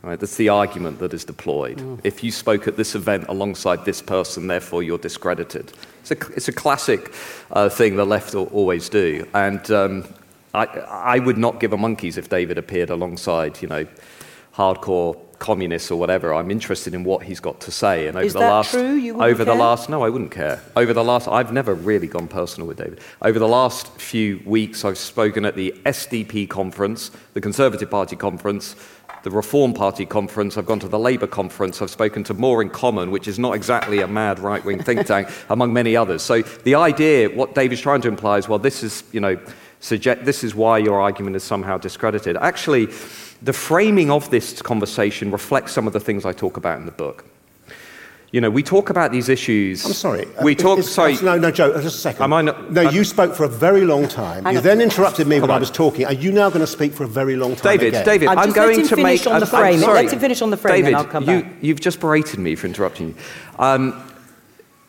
[0.02, 0.18] Right?
[0.18, 2.00] That's the argument that is deployed.
[2.06, 5.74] If you spoke at this event alongside this person, therefore you're discredited.
[6.02, 7.14] It's a, it's a classic
[7.52, 9.28] uh, thing the left al- always do.
[9.34, 10.06] And um,
[10.54, 13.86] I, I would not give a monkeys if David appeared alongside, you know,
[14.56, 16.34] hardcore communists or whatever.
[16.34, 18.08] I'm interested in what he's got to say.
[18.08, 18.94] And over Is the last, true?
[18.94, 20.62] You wouldn't over the last, no, I wouldn't care.
[20.76, 23.00] Over the last, I've never really gone personal with David.
[23.22, 28.76] Over the last few weeks, I've spoken at the SDP conference, the Conservative Party conference,
[29.24, 32.70] the Reform Party conference, I've gone to the Labour conference, I've spoken to More in
[32.70, 36.22] Common, which is not exactly a mad right wing think tank, among many others.
[36.22, 39.38] So the idea, what David's trying to imply is, well, this is, you know,
[39.80, 42.38] suggest, this is why your argument is somehow discredited.
[42.38, 42.88] Actually,
[43.42, 46.92] the framing of this conversation reflects some of the things I talk about in the
[46.92, 47.26] book.
[48.32, 49.84] You know, we talk about these issues.
[49.84, 50.28] I'm sorry.
[50.44, 50.78] We Uh, talk.
[50.80, 51.18] is- Sorry.
[51.24, 52.22] No, no, Jo, just a second.
[52.22, 54.46] Am I not- no, uh, you spoke for a very long time.
[54.54, 56.06] You then interrupted me when Come I was talking.
[56.06, 58.06] Are you now going to speak for a very long time David, again?
[58.06, 59.34] David, I'm just let going to finish make.
[59.34, 59.80] on the I'm- I'm framing.
[59.80, 60.04] sorry.
[60.04, 62.68] Let him finish on the framing, David, I'll come you, you've just berated me for
[62.68, 63.16] interrupting you.
[63.58, 63.96] Um,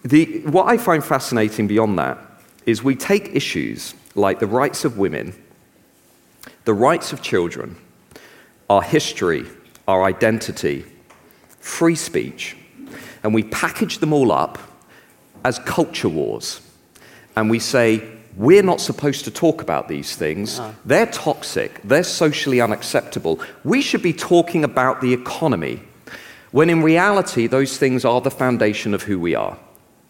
[0.04, 2.18] the, what I find fascinating beyond that
[2.66, 5.34] is we take issues like the rights of women,
[6.64, 7.76] the rights of children,
[8.68, 9.46] our history,
[9.88, 10.84] our identity,
[11.58, 12.56] free speech,
[13.22, 14.58] and we package them all up
[15.44, 16.60] as culture wars.
[17.36, 20.60] And we say, we're not supposed to talk about these things.
[20.84, 21.80] They're toxic.
[21.82, 23.40] They're socially unacceptable.
[23.64, 25.82] We should be talking about the economy,
[26.50, 29.58] when in reality, those things are the foundation of who we are.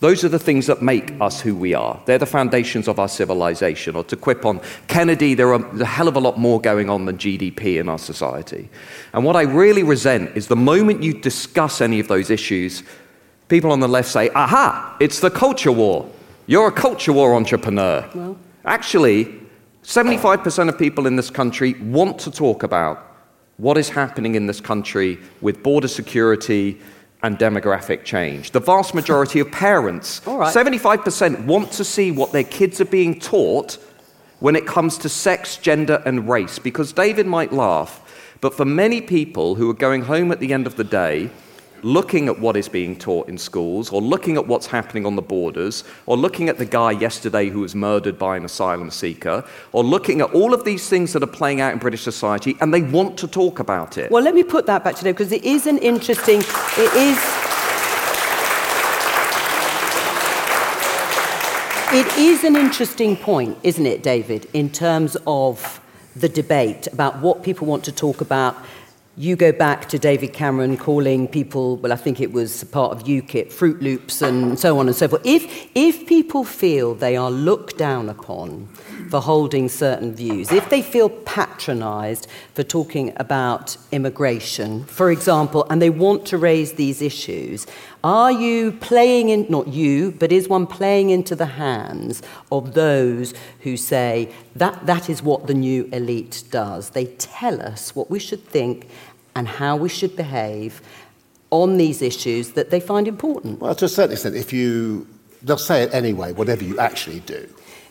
[0.00, 2.00] Those are the things that make us who we are.
[2.06, 3.96] They're the foundations of our civilization.
[3.96, 7.04] Or to quip on Kennedy, there are a hell of a lot more going on
[7.04, 8.70] than GDP in our society.
[9.12, 12.82] And what I really resent is the moment you discuss any of those issues,
[13.48, 16.10] people on the left say, aha, it's the culture war.
[16.46, 18.08] You're a culture war entrepreneur.
[18.14, 18.38] Well.
[18.64, 19.38] Actually,
[19.82, 23.06] 75% of people in this country want to talk about
[23.58, 26.80] what is happening in this country with border security
[27.22, 28.52] and demographic change.
[28.52, 30.54] The vast majority of parents, right.
[30.54, 33.78] 75%, want to see what their kids are being taught
[34.40, 36.58] when it comes to sex, gender, and race.
[36.58, 38.00] Because David might laugh,
[38.40, 41.30] but for many people who are going home at the end of the day,
[41.82, 45.22] looking at what is being taught in schools, or looking at what's happening on the
[45.22, 49.82] borders, or looking at the guy yesterday who was murdered by an asylum seeker, or
[49.82, 52.82] looking at all of these things that are playing out in British society, and they
[52.82, 54.10] want to talk about it.
[54.10, 56.40] Well, let me put that back to Dave because it is an interesting.
[56.40, 57.18] It is.
[61.92, 65.80] It is an interesting point, isn't it, David, in terms of
[66.14, 68.56] the debate about what people want to talk about
[69.16, 73.04] you go back to David Cameron calling people, well, I think it was part of
[73.04, 75.22] UKIP, Fruit Loops and so on and so forth.
[75.24, 78.68] If, if people feel they are looked down upon
[79.10, 85.82] for holding certain views, if they feel patronised for talking about immigration, for example, and
[85.82, 87.66] they want to raise these issues,
[88.04, 93.34] are you playing in, not you, but is one playing into the hands of those
[93.60, 96.90] who say that that is what the new elite does?
[96.90, 98.88] They tell us what we should think
[99.34, 100.80] and how we should behave
[101.50, 103.60] on these issues that they find important.
[103.60, 105.06] Well, to a certain extent, if you,
[105.42, 107.48] they'll say it anyway, whatever you actually do.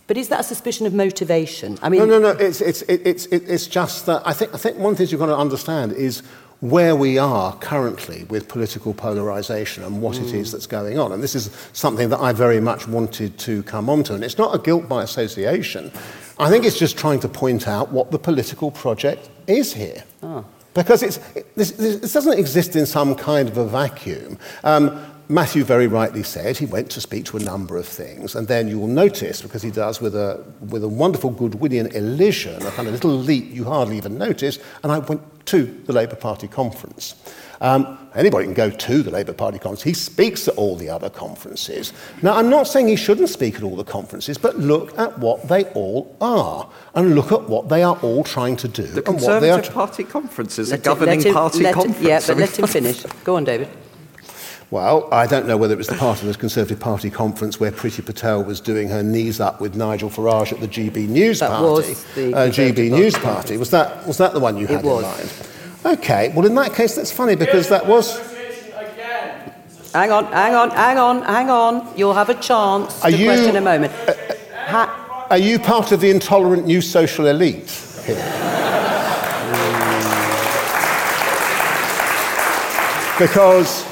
[0.09, 1.77] But is that a suspicion of motivation?
[1.83, 2.29] I mean, no, no, no.
[2.31, 5.37] It's, it's, it's, it's just that I think, I think one thing you've got to
[5.37, 6.23] understand is
[6.61, 10.27] where we are currently with political polarization and what mm.
[10.27, 11.11] it is that's going on.
[11.11, 14.15] And this is something that I very much wanted to come onto.
[14.15, 15.91] And it's not a guilt by association.
[16.39, 20.03] I think it's just trying to point out what the political project is here.
[20.23, 20.43] Oh.
[20.73, 24.39] Because it's, it, this, this, doesn't exist in some kind of a vacuum.
[24.63, 28.47] Um, Matthew very rightly said he went to speak to a number of things, and
[28.47, 32.71] then you will notice, because he does with a, with a wonderful Goodwinian elision, a
[32.71, 36.47] kind of little leap you hardly even notice, and I went to the Labour Party
[36.47, 37.13] conference.
[37.61, 39.83] Um, anybody can go to the Labour Party conference.
[39.83, 41.93] He speaks at all the other conferences.
[42.23, 45.47] Now, I'm not saying he shouldn't speak at all the conferences, but look at what
[45.47, 48.83] they all are and look at what they are all trying to do.
[48.83, 51.97] The and what they are Party conferences, a governing him, party conference.
[51.97, 53.03] Him, yeah, but let him finish.
[53.23, 53.69] Go on, David.
[54.71, 57.71] Well, I don't know whether it was the part of the Conservative Party conference where
[57.71, 61.49] Priti Patel was doing her knees up with Nigel Farage at the GB News that
[61.49, 61.89] Party.
[61.89, 63.57] Was the uh, GB News Party.
[63.57, 65.03] Was that, was that the one you had it was.
[65.03, 65.33] in mind?
[65.99, 68.19] Okay, well, in that case, that's funny because that was.
[69.91, 71.97] Hang on, hang on, hang on, hang on.
[71.97, 73.91] You'll have a chance are to you, question in a moment.
[74.07, 74.13] Uh,
[74.53, 77.71] ha- are you part of the intolerant new social elite
[78.05, 78.17] here?
[83.17, 83.88] because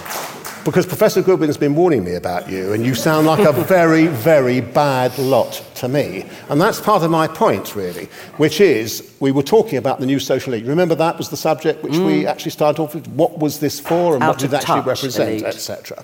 [0.72, 4.60] because Professor Goodwin's been warning me about you, and you sound like a very, very
[4.60, 6.26] bad lot to me.
[6.50, 10.20] And that's part of my point, really, which is we were talking about the new
[10.20, 10.68] social elite.
[10.68, 12.06] Remember that was the subject which mm.
[12.06, 13.08] we actually started off with?
[13.08, 16.04] What was this for, and Out what did it actually represent, etc.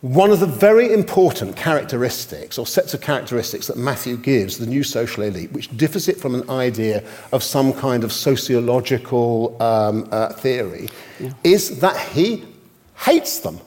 [0.00, 4.82] One of the very important characteristics, or sets of characteristics, that Matthew gives the new
[4.82, 10.32] social elite, which differs it from an idea of some kind of sociological um, uh,
[10.32, 10.88] theory,
[11.20, 11.30] yeah.
[11.44, 12.44] is that he
[12.96, 13.60] hates them.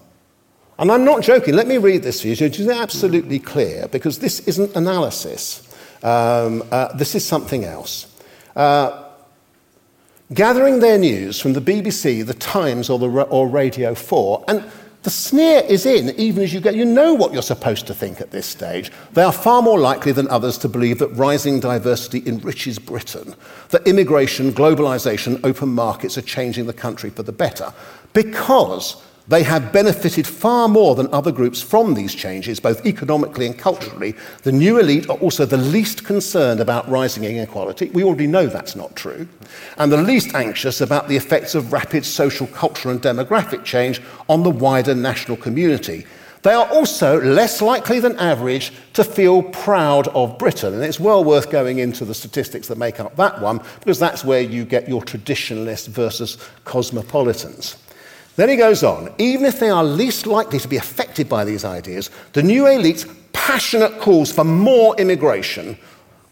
[0.80, 1.56] And I'm not joking.
[1.56, 5.68] Let me read this for you, It's absolutely clear, because this isn't analysis.
[6.02, 8.08] Um, uh, this is something else.
[8.56, 9.04] Uh,
[10.34, 14.64] gathering their news from the BBC, the Times, or, the, or Radio 4, and
[15.04, 16.70] the sneer is in even as you go.
[16.70, 18.92] You know what you're supposed to think at this stage.
[19.14, 23.36] They are far more likely than others to believe that rising diversity enriches Britain,
[23.70, 27.74] that immigration, globalisation, open markets are changing the country for the better.
[28.14, 33.58] Because they have benefited far more than other groups from these changes, both economically and
[33.58, 34.16] culturally.
[34.42, 37.92] The new elite are also the least concerned about rising inequality.
[37.92, 39.28] We already know that's not true.
[39.78, 44.42] And the least anxious about the effects of rapid social, cultural, and demographic change on
[44.42, 46.08] the wider national community.
[46.42, 50.74] They are also less likely than average to feel proud of Britain.
[50.74, 54.26] And it's well worth going into the statistics that make up that one, because that's
[54.26, 57.78] where you get your traditionalists versus cosmopolitans.
[58.40, 61.66] Then he goes on, even if they are least likely to be affected by these
[61.66, 65.78] ideas, the new elite's passionate calls for more immigration,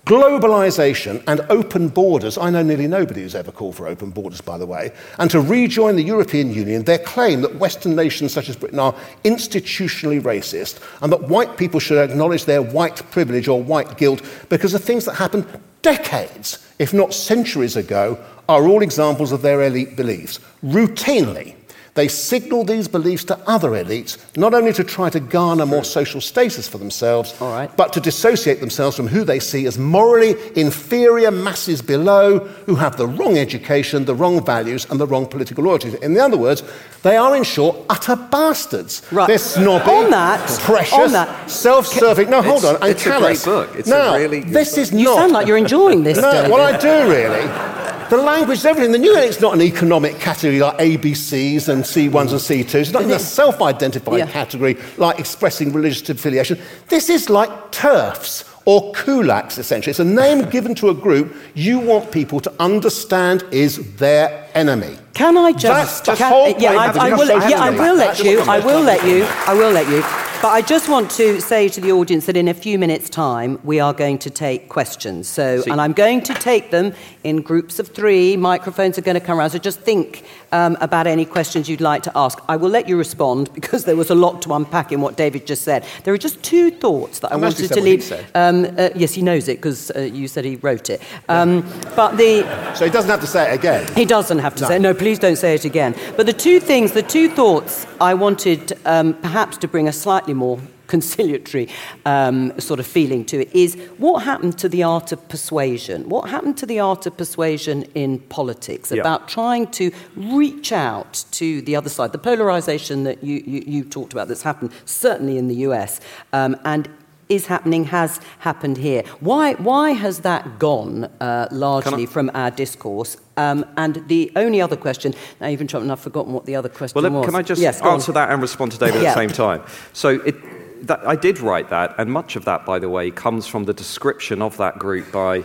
[0.06, 2.38] globalization, and open borders.
[2.38, 4.94] I know nearly nobody who's ever called for open borders, by the way.
[5.20, 8.96] And to rejoin the European Union, their claim that Western nations such as Britain are
[9.26, 14.74] institutionally racist and that white people should acknowledge their white privilege or white guilt because
[14.74, 15.46] of things that happened
[15.82, 20.40] decades, if not centuries ago, are all examples of their elite beliefs.
[20.64, 21.57] Routinely,
[21.98, 26.22] they signal these beliefs to other elites, not only to try to garner more social
[26.22, 27.34] status for themselves,
[27.76, 32.38] but to dissociate themselves from who they see as morally inferior masses below
[32.68, 35.96] who have the wrong education, the wrong values, and the wrong political loyalties.
[35.96, 36.62] In other words,
[37.02, 39.02] they are, in short, utter bastards.
[39.12, 39.28] Right.
[39.28, 41.50] They're snobby, on that, precious, on that.
[41.50, 42.30] self-serving.
[42.30, 42.76] No, hold on.
[42.76, 43.42] And it's callous.
[43.42, 43.76] a great book.
[43.76, 44.80] It's now, a really this book.
[44.80, 45.00] is not.
[45.00, 46.18] you sound like you're enjoying this.
[46.20, 47.77] no, well, I do really.
[48.10, 48.94] The language is everything.
[48.94, 52.76] The new elite's not an economic category like ABCs and C1s and C2s.
[52.76, 54.28] It's not even a self identified Yeah.
[54.28, 56.58] category like expressing religious affiliation.
[56.88, 59.92] This is like TERFs or kulaks, essentially.
[59.92, 64.98] It's a name given to a group you want people to understand is their enemy.
[65.14, 66.06] Can I That's just?
[66.06, 67.50] the can- whole yeah, I, I will.
[67.50, 68.40] Yeah, I will let you.
[68.42, 69.26] I will let you.
[69.48, 70.02] I will let you.
[70.40, 73.60] But I just want to say to the audience that in a few minutes' time,
[73.64, 75.28] we are going to take questions.
[75.28, 78.38] So, See- and I'm going to take them in groups of three.
[78.38, 79.50] Microphones are going to come around.
[79.50, 82.38] So just think um, about any questions you'd like to ask.
[82.48, 85.48] I will let you respond because there was a lot to unpack in what David
[85.48, 85.84] just said.
[86.04, 88.12] There are just two thoughts that I I'm wanted to leave.
[88.36, 91.02] Um, uh, yes, he knows it because uh, you said he wrote it.
[91.30, 91.62] Um,
[91.96, 92.44] But the
[92.76, 93.92] So he doesn't have to say it again.
[93.96, 94.68] he doesn't have to No.
[94.70, 94.94] say no.
[94.94, 95.96] Please don't say it again.
[96.16, 99.92] But the two things, the two thoughts, I wanted um, perhaps to bring a
[100.28, 101.68] slightly more conciliatory
[102.06, 106.08] um, sort of feeling to it is what happened to the art of persuasion?
[106.10, 109.02] What happened to the art of persuasion in politics Yeah.
[109.02, 112.12] about trying to reach out to the other side?
[112.12, 116.00] The polarization that you, you, you talked about that's happened certainly in the US
[116.34, 116.88] um, and
[117.30, 119.04] is happening, has happened here.
[119.20, 123.18] Why, why has that gone uh, largely from our discourse?
[123.38, 126.96] Um, and the only other question, now you've interrupted, I've forgotten what the other question
[126.96, 127.04] was.
[127.04, 127.26] Well, was.
[127.26, 129.10] can I just yes, answer that and respond to David Yeah.
[129.10, 129.62] at the same time?
[129.94, 133.48] So it, that, I did write that, and much of that, by the way, comes
[133.48, 135.44] from the description of that group by,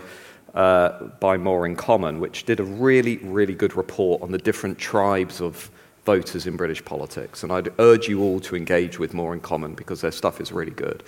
[0.55, 4.79] uh, by More in Common, which did a really, really good report on the different
[4.79, 5.71] tribes of
[6.05, 7.43] voters in British politics.
[7.43, 10.51] And I'd urge you all to engage with More in Common because their stuff is
[10.51, 11.03] really good.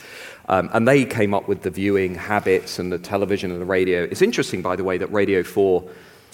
[0.49, 4.05] Um, and they came up with the viewing habits and the television and the radio.
[4.05, 5.83] It's interesting, by the way, that Radio 4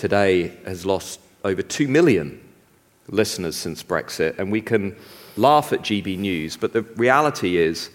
[0.01, 2.41] today has lost over 2 million
[3.09, 4.97] listeners since Brexit, and we can
[5.37, 7.91] laugh at GB News, but the reality is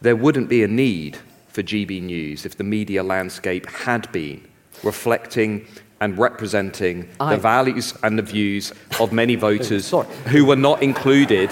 [0.00, 4.46] there wouldn't be a need for GB News if the media landscape had been
[4.84, 5.66] reflecting
[6.00, 9.90] and representing I- the values and the views of many oh, voters
[10.28, 11.50] who were not included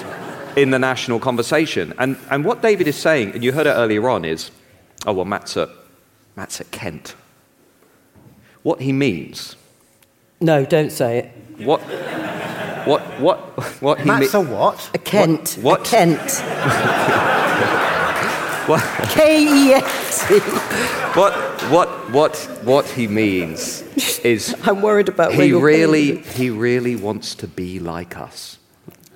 [0.57, 1.93] in the national conversation.
[1.99, 4.53] And, and what David is saying, and you heard it earlier on, is
[5.07, 5.71] oh, well, Matt's at,
[6.37, 7.17] Matt's at Kent.
[8.63, 9.57] What he means,
[10.41, 11.65] No, don't say it.
[11.67, 11.81] what,
[12.87, 13.39] what, what,
[13.83, 14.91] what he Matt's a what?
[14.95, 15.59] A Kent.
[15.61, 16.43] What- A Kent.
[18.69, 20.41] What, K E N T.
[21.19, 21.33] what,
[21.71, 23.81] what, what, what he means
[24.19, 26.25] is I'm worried about where he you're really, going.
[26.35, 28.59] he really wants to be like us.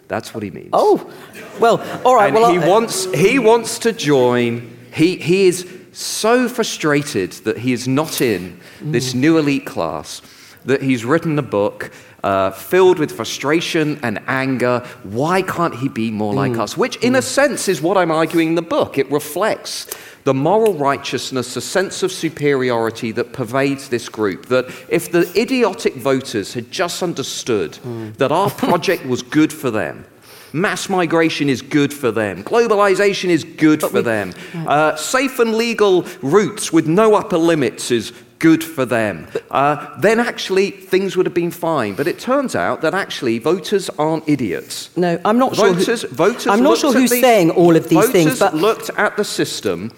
[0.09, 0.71] That's what he means.
[0.73, 1.13] Oh,
[1.61, 2.29] well, all right.
[2.29, 4.75] and well, he I- wants, he wants to join.
[4.95, 10.23] He, he is so frustrated that he is not in this new elite class
[10.65, 11.91] that he's written a book
[12.23, 14.87] uh, filled with frustration and anger.
[15.03, 16.77] Why can't he be more like us?
[16.77, 18.99] Which, in a sense, is what I'm arguing in the book.
[18.99, 19.87] It reflects
[20.25, 24.47] the moral righteousness, the sense of superiority that pervades this group.
[24.47, 27.75] That if the idiotic voters had just understood
[28.19, 30.07] that our project was good for them,
[30.55, 32.45] Mass migration is good for them.
[32.45, 34.35] Globalization is good for them.
[34.55, 38.13] Uh, safe and legal routes with no upper limits is
[38.43, 39.27] good for them.
[39.51, 41.95] Uh, then actually things would have been fine.
[41.95, 44.91] But it turns out that actually voters aren't idiots.
[44.97, 45.69] No, I'm not sure.
[45.69, 48.55] who- Voters, voters I'm not sure who's the- saying all of these voters things, but
[48.55, 49.93] looked at the system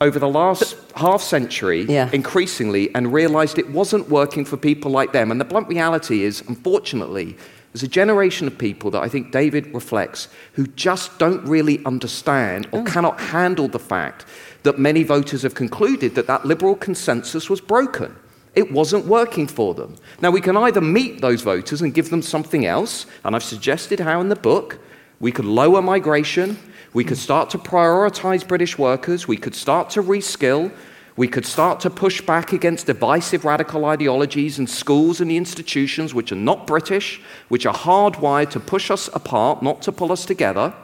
[0.00, 2.10] over the last half century Yeah.
[2.12, 5.30] increasingly and realized it wasn't working for people like them.
[5.30, 7.36] And the blunt reality is, unfortunately,
[7.72, 12.66] there's a generation of people that I think David reflects who just don't really understand
[12.72, 14.26] or cannot handle the fact
[14.62, 18.16] that many voters have concluded that that liberal consensus was broken.
[18.54, 19.96] It wasn't working for them.
[20.20, 24.00] Now, we can either meet those voters and give them something else, and I've suggested
[24.00, 24.78] how in the book
[25.20, 26.58] we could lower migration,
[26.92, 30.70] we could start to prioritize British workers, we could start to reskill,
[31.16, 36.14] we could start to push back against divisive radical ideologies in schools and the institutions
[36.14, 40.24] which are not British, which are hardwired to push us apart, not to pull us
[40.24, 40.74] together.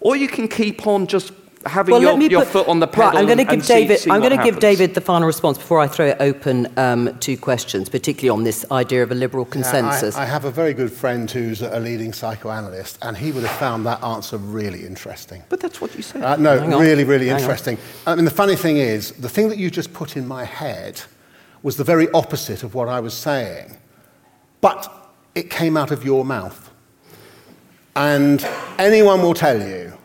[0.00, 1.32] Or you can keep on just
[1.68, 3.10] having well, your, let me your put, foot on the pedal.
[3.10, 4.00] Right, I'm going to give and see- David.
[4.00, 4.58] see I'm going to give.
[4.58, 8.64] David the final response before I throw it open um, to questions, particularly on this
[8.70, 10.16] idea of a liberal Yeah, consensus.
[10.16, 13.58] I, I have a very good friend who's a leading psychoanalyst, and he would have
[13.58, 15.42] found that answer really interesting.
[15.48, 16.22] But that's what you said.
[16.22, 16.80] Uh, no, Hang on.
[16.80, 17.40] really, really Hang on.
[17.42, 17.78] interesting.
[18.06, 21.02] I mean, the funny thing is, the thing that you just put in my head
[21.62, 23.76] was the very opposite of what I was saying,
[24.60, 26.70] but it came out of your mouth.
[27.94, 28.44] And
[28.78, 29.95] anyone will tell you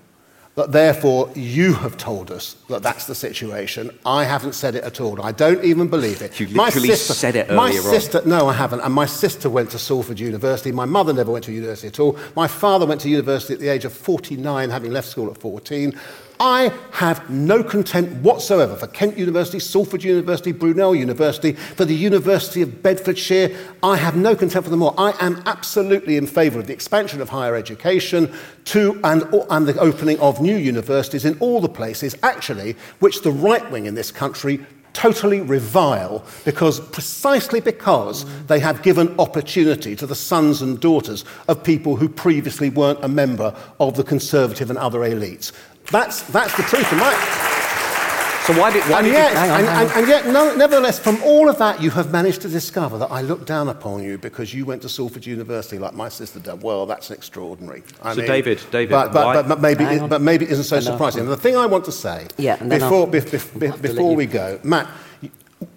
[0.62, 3.89] that therefore you have told us that that's the situation.
[4.05, 5.22] I haven't said it at all.
[5.22, 6.39] I don't even believe it.
[6.39, 7.86] You literally said it my earlier on.
[7.86, 8.82] sister, no, I haven't.
[8.82, 10.72] And my sister went to Salford University.
[10.72, 12.18] My mother never went to university at all.
[12.36, 15.97] My father went to university at the age of 49, having left school at 14.
[16.42, 22.64] I have no contempt whatsoever for Kent University, Salford University, Brunel University, for the University
[22.64, 23.56] of Bedfordshire.
[23.84, 24.96] I have no contempt for them all.
[24.98, 28.34] I am absolutely in favour of the expansion of higher education
[28.66, 29.22] to and,
[29.52, 33.86] and the opening of new universities in all the places, actually, which the right wing
[33.86, 40.62] in this country totally revile because precisely because they have given opportunity to the sons
[40.62, 45.52] and daughters of people who previously weren't a member of the conservative and other elites.
[45.90, 46.90] That's, that's the truth.
[46.92, 47.14] And my,
[48.46, 49.38] so why did, why and did yet, you...
[49.38, 52.98] and, and, and yet no, nevertheless, from all of that, you have managed to discover
[52.98, 56.40] that I look down upon you because you went to Salford University like my sister
[56.40, 56.64] did.
[56.64, 57.84] Well, that's extraordinary.
[58.02, 60.52] I So mean, David, David, but, but, why- but, but maybe, it, but maybe it
[60.52, 61.26] isn't so surprising.
[61.28, 64.88] The thing I want to say Yeah, before, have to let before we go, Matt,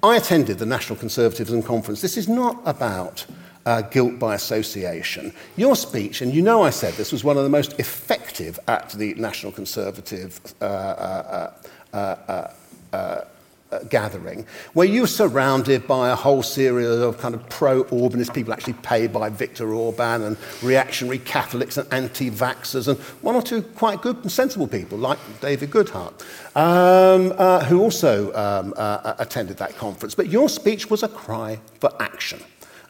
[0.02, 2.00] I attended the National Conservatism Conference.
[2.00, 3.26] This is not about
[3.66, 5.32] uh, guilt by association.
[5.56, 8.90] Your speech, and you know I said this, was one of the most effective at
[8.90, 11.52] the National Conservative uh, uh,
[11.92, 12.48] uh, uh,
[12.92, 18.74] uh, gathering, where you're surrounded by a whole series of kind of pro-Orbanist people actually
[18.74, 24.16] paid by Viktor Orban and reactionary Catholics and anti-vaxxers and one or two quite good
[24.18, 26.12] and sensible people like David Goodhart,
[26.54, 27.32] um,
[27.66, 28.74] who also um,
[29.18, 30.14] attended that conference.
[30.14, 32.40] But your speech was a cry for action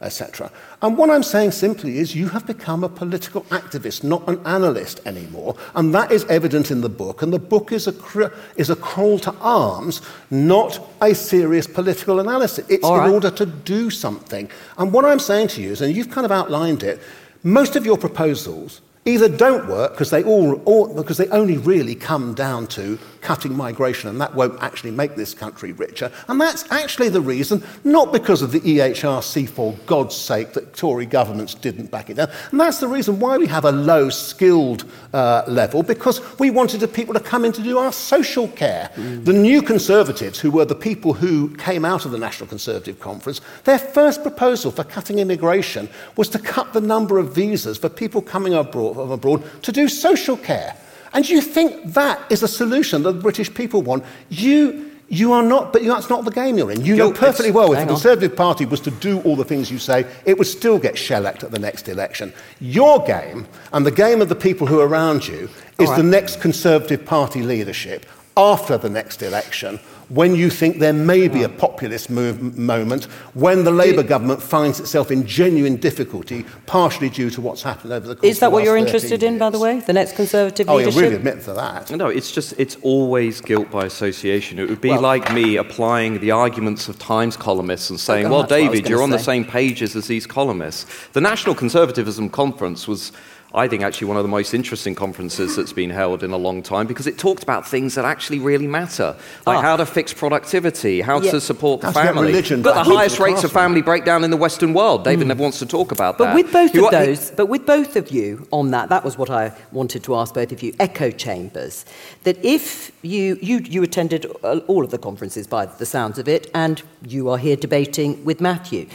[0.01, 0.51] etc.
[0.81, 5.01] And what I'm saying simply is you have become a political activist, not an analyst
[5.05, 5.55] anymore.
[5.75, 7.21] And that is evident in the book.
[7.21, 12.65] And the book is a, is a call to arms, not a serious political analysis.
[12.69, 14.49] It's All in order to do something.
[14.77, 17.01] And what I'm saying to you is, and you've kind of outlined it,
[17.43, 21.93] most of your proposals either don't work because they all, all because they only really
[21.93, 26.11] come down to cutting migration and that won't actually make this country richer.
[26.27, 31.05] And that's actually the reason not because of the EHRC for God's sake that Tory
[31.05, 32.29] governments didn't back it down.
[32.51, 36.79] And that's the reason why we have a low skilled uh, level because we wanted
[36.79, 38.91] the people to come in to do our social care.
[38.95, 43.41] The new conservatives who were the people who came out of the National Conservative Conference
[43.63, 48.21] their first proposal for cutting immigration was to cut the number of visas for people
[48.21, 50.75] coming abroad, from abroad to do social care.
[51.13, 54.03] And you think that is a solution that the British people want?
[54.29, 56.83] You, you are not, but that's not the game you're in.
[56.83, 57.87] You know perfectly well if the on.
[57.87, 61.43] Conservative Party was to do all the things you say, it would still get shellacked
[61.43, 62.33] at the next election.
[62.59, 66.03] Your game, and the game of the people who are around you, is All the
[66.03, 69.79] next Conservative Party leadership after the next election.
[70.09, 74.79] When you think there may be a populist move, moment, when the Labour government finds
[74.79, 78.51] itself in genuine difficulty, partially due to what's happened over the course Is that of
[78.51, 79.79] the what you're interested 13 in, by the way?
[79.79, 81.01] The next Conservative Oh, you'll leadership?
[81.01, 81.89] really admit to that.
[81.89, 84.59] No, it's just, it's always guilt by association.
[84.59, 88.27] It would be Well- like me applying the arguments of Times columnists and oh, saying,
[88.27, 90.85] Oh, well, that's what I was David, you're on the same pages as these columnists.
[91.13, 93.11] The National Conservatism Conference was,
[93.55, 96.61] I think, actually one of the most interesting conferences that's been held in a long
[96.61, 99.15] time because it talked about things that actually really matter,
[99.47, 99.61] like Ah.
[99.61, 101.31] how to fix productivity, how Yeah.
[101.31, 102.27] to support the How family.
[102.27, 105.05] religion but the highest the rates of family breakdown in the Western world.
[105.05, 106.33] David never wants to talk about But that.
[106.35, 109.05] But with both You of are- those, but with both of you on that, that
[109.05, 110.73] was what I wanted to ask both of you.
[110.79, 111.85] Echo chambers.
[112.25, 116.27] That if you you you attended uh, all of the conferences by the sounds of
[116.27, 118.87] it, and you are here debating with Matthew,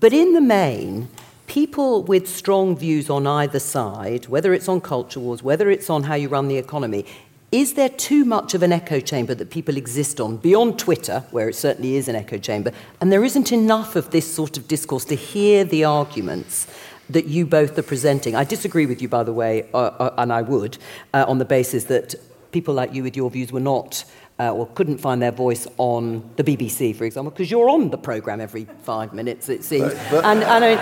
[0.00, 1.08] but in the main.
[1.48, 6.02] People with strong views on either side, whether it's on culture wars, whether it's on
[6.02, 7.06] how you run the economy,
[7.50, 11.48] is there too much of an echo chamber that people exist on beyond Twitter, where
[11.48, 12.70] it certainly is an echo chamber,
[13.00, 16.66] and there isn't enough of this sort of discourse to hear the arguments
[17.08, 18.36] that you both are presenting?
[18.36, 20.76] I disagree with you, by the way, uh, uh, and I would,
[21.14, 22.14] uh, on the basis that
[22.52, 24.04] people like you with your views were not.
[24.40, 27.98] Uh, or couldn't find their voice on the BBC, for example, because you're on the
[27.98, 29.92] programme every five minutes, it seems.
[29.92, 30.78] But- but- and, and I mean,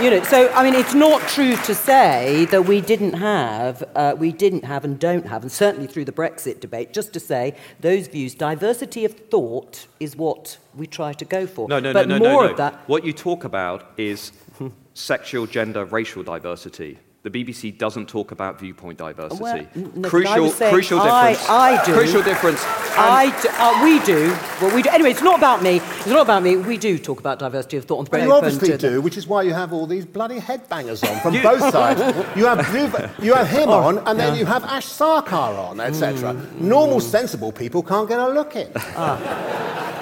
[0.00, 4.14] you know, so I mean, it's not true to say that we didn't have, uh,
[4.18, 6.92] we didn't have, and don't have, and certainly through the Brexit debate.
[6.92, 11.68] Just to say, those views, diversity of thought, is what we try to go for.
[11.68, 12.50] No, no, but no, no, more no, no.
[12.52, 12.88] of that.
[12.88, 14.32] What you talk about is
[14.94, 16.98] sexual, gender, racial diversity.
[17.26, 19.42] The BBC doesn't talk about viewpoint diversity.
[19.42, 19.66] Well,
[19.96, 21.44] no, crucial, saying crucial difference.
[21.50, 21.92] I do.
[21.92, 22.62] Crucial difference.
[22.64, 24.30] I d- uh, we do.
[24.64, 24.90] Well, we do.
[24.90, 25.78] Anyway, it's not about me.
[25.78, 26.56] It's not about me.
[26.56, 28.90] We do talk about diversity of thought on the Well, you open obviously to the-
[28.90, 31.98] do, which is why you have all these bloody headbangers on from both sides.
[32.36, 36.32] You have, you, you have him on, and then you have Ash Sarkar on, etc.
[36.60, 38.70] Normal, sensible people can't get a look in.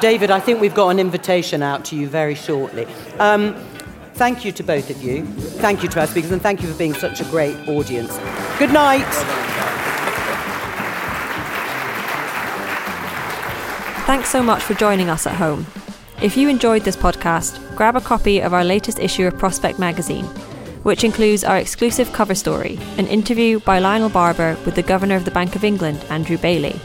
[0.02, 2.86] David, I think we've got an invitation out to you very shortly.
[3.18, 3.56] Um,
[4.14, 5.24] thank you to both of you.
[5.26, 8.16] Thank you to our speakers, and thank you for being such a great audience.
[8.58, 9.04] Good night.
[14.06, 15.66] Thanks so much for joining us at home.
[16.22, 20.26] If you enjoyed this podcast, grab a copy of our latest issue of Prospect magazine,
[20.84, 25.24] which includes our exclusive cover story, an interview by Lionel Barber with the Governor of
[25.24, 26.78] the Bank of England, Andrew Bailey,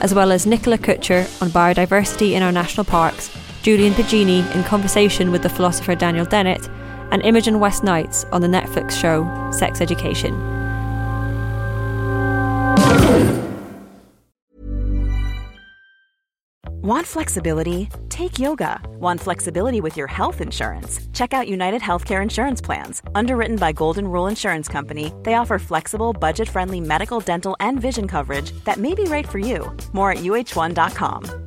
[0.00, 3.30] as well as Nicola Kutcher on biodiversity in our national parks,
[3.66, 6.68] Julian Baggini in conversation with the philosopher Daniel Dennett,
[7.10, 10.32] and Imogen West Knights on the Netflix show Sex Education.
[16.80, 17.88] Want flexibility?
[18.08, 18.80] Take yoga.
[19.00, 21.00] Want flexibility with your health insurance?
[21.12, 23.02] Check out United Healthcare Insurance Plans.
[23.16, 28.06] Underwritten by Golden Rule Insurance Company, they offer flexible, budget friendly medical, dental, and vision
[28.06, 29.76] coverage that may be right for you.
[29.92, 31.46] More at uhone.com.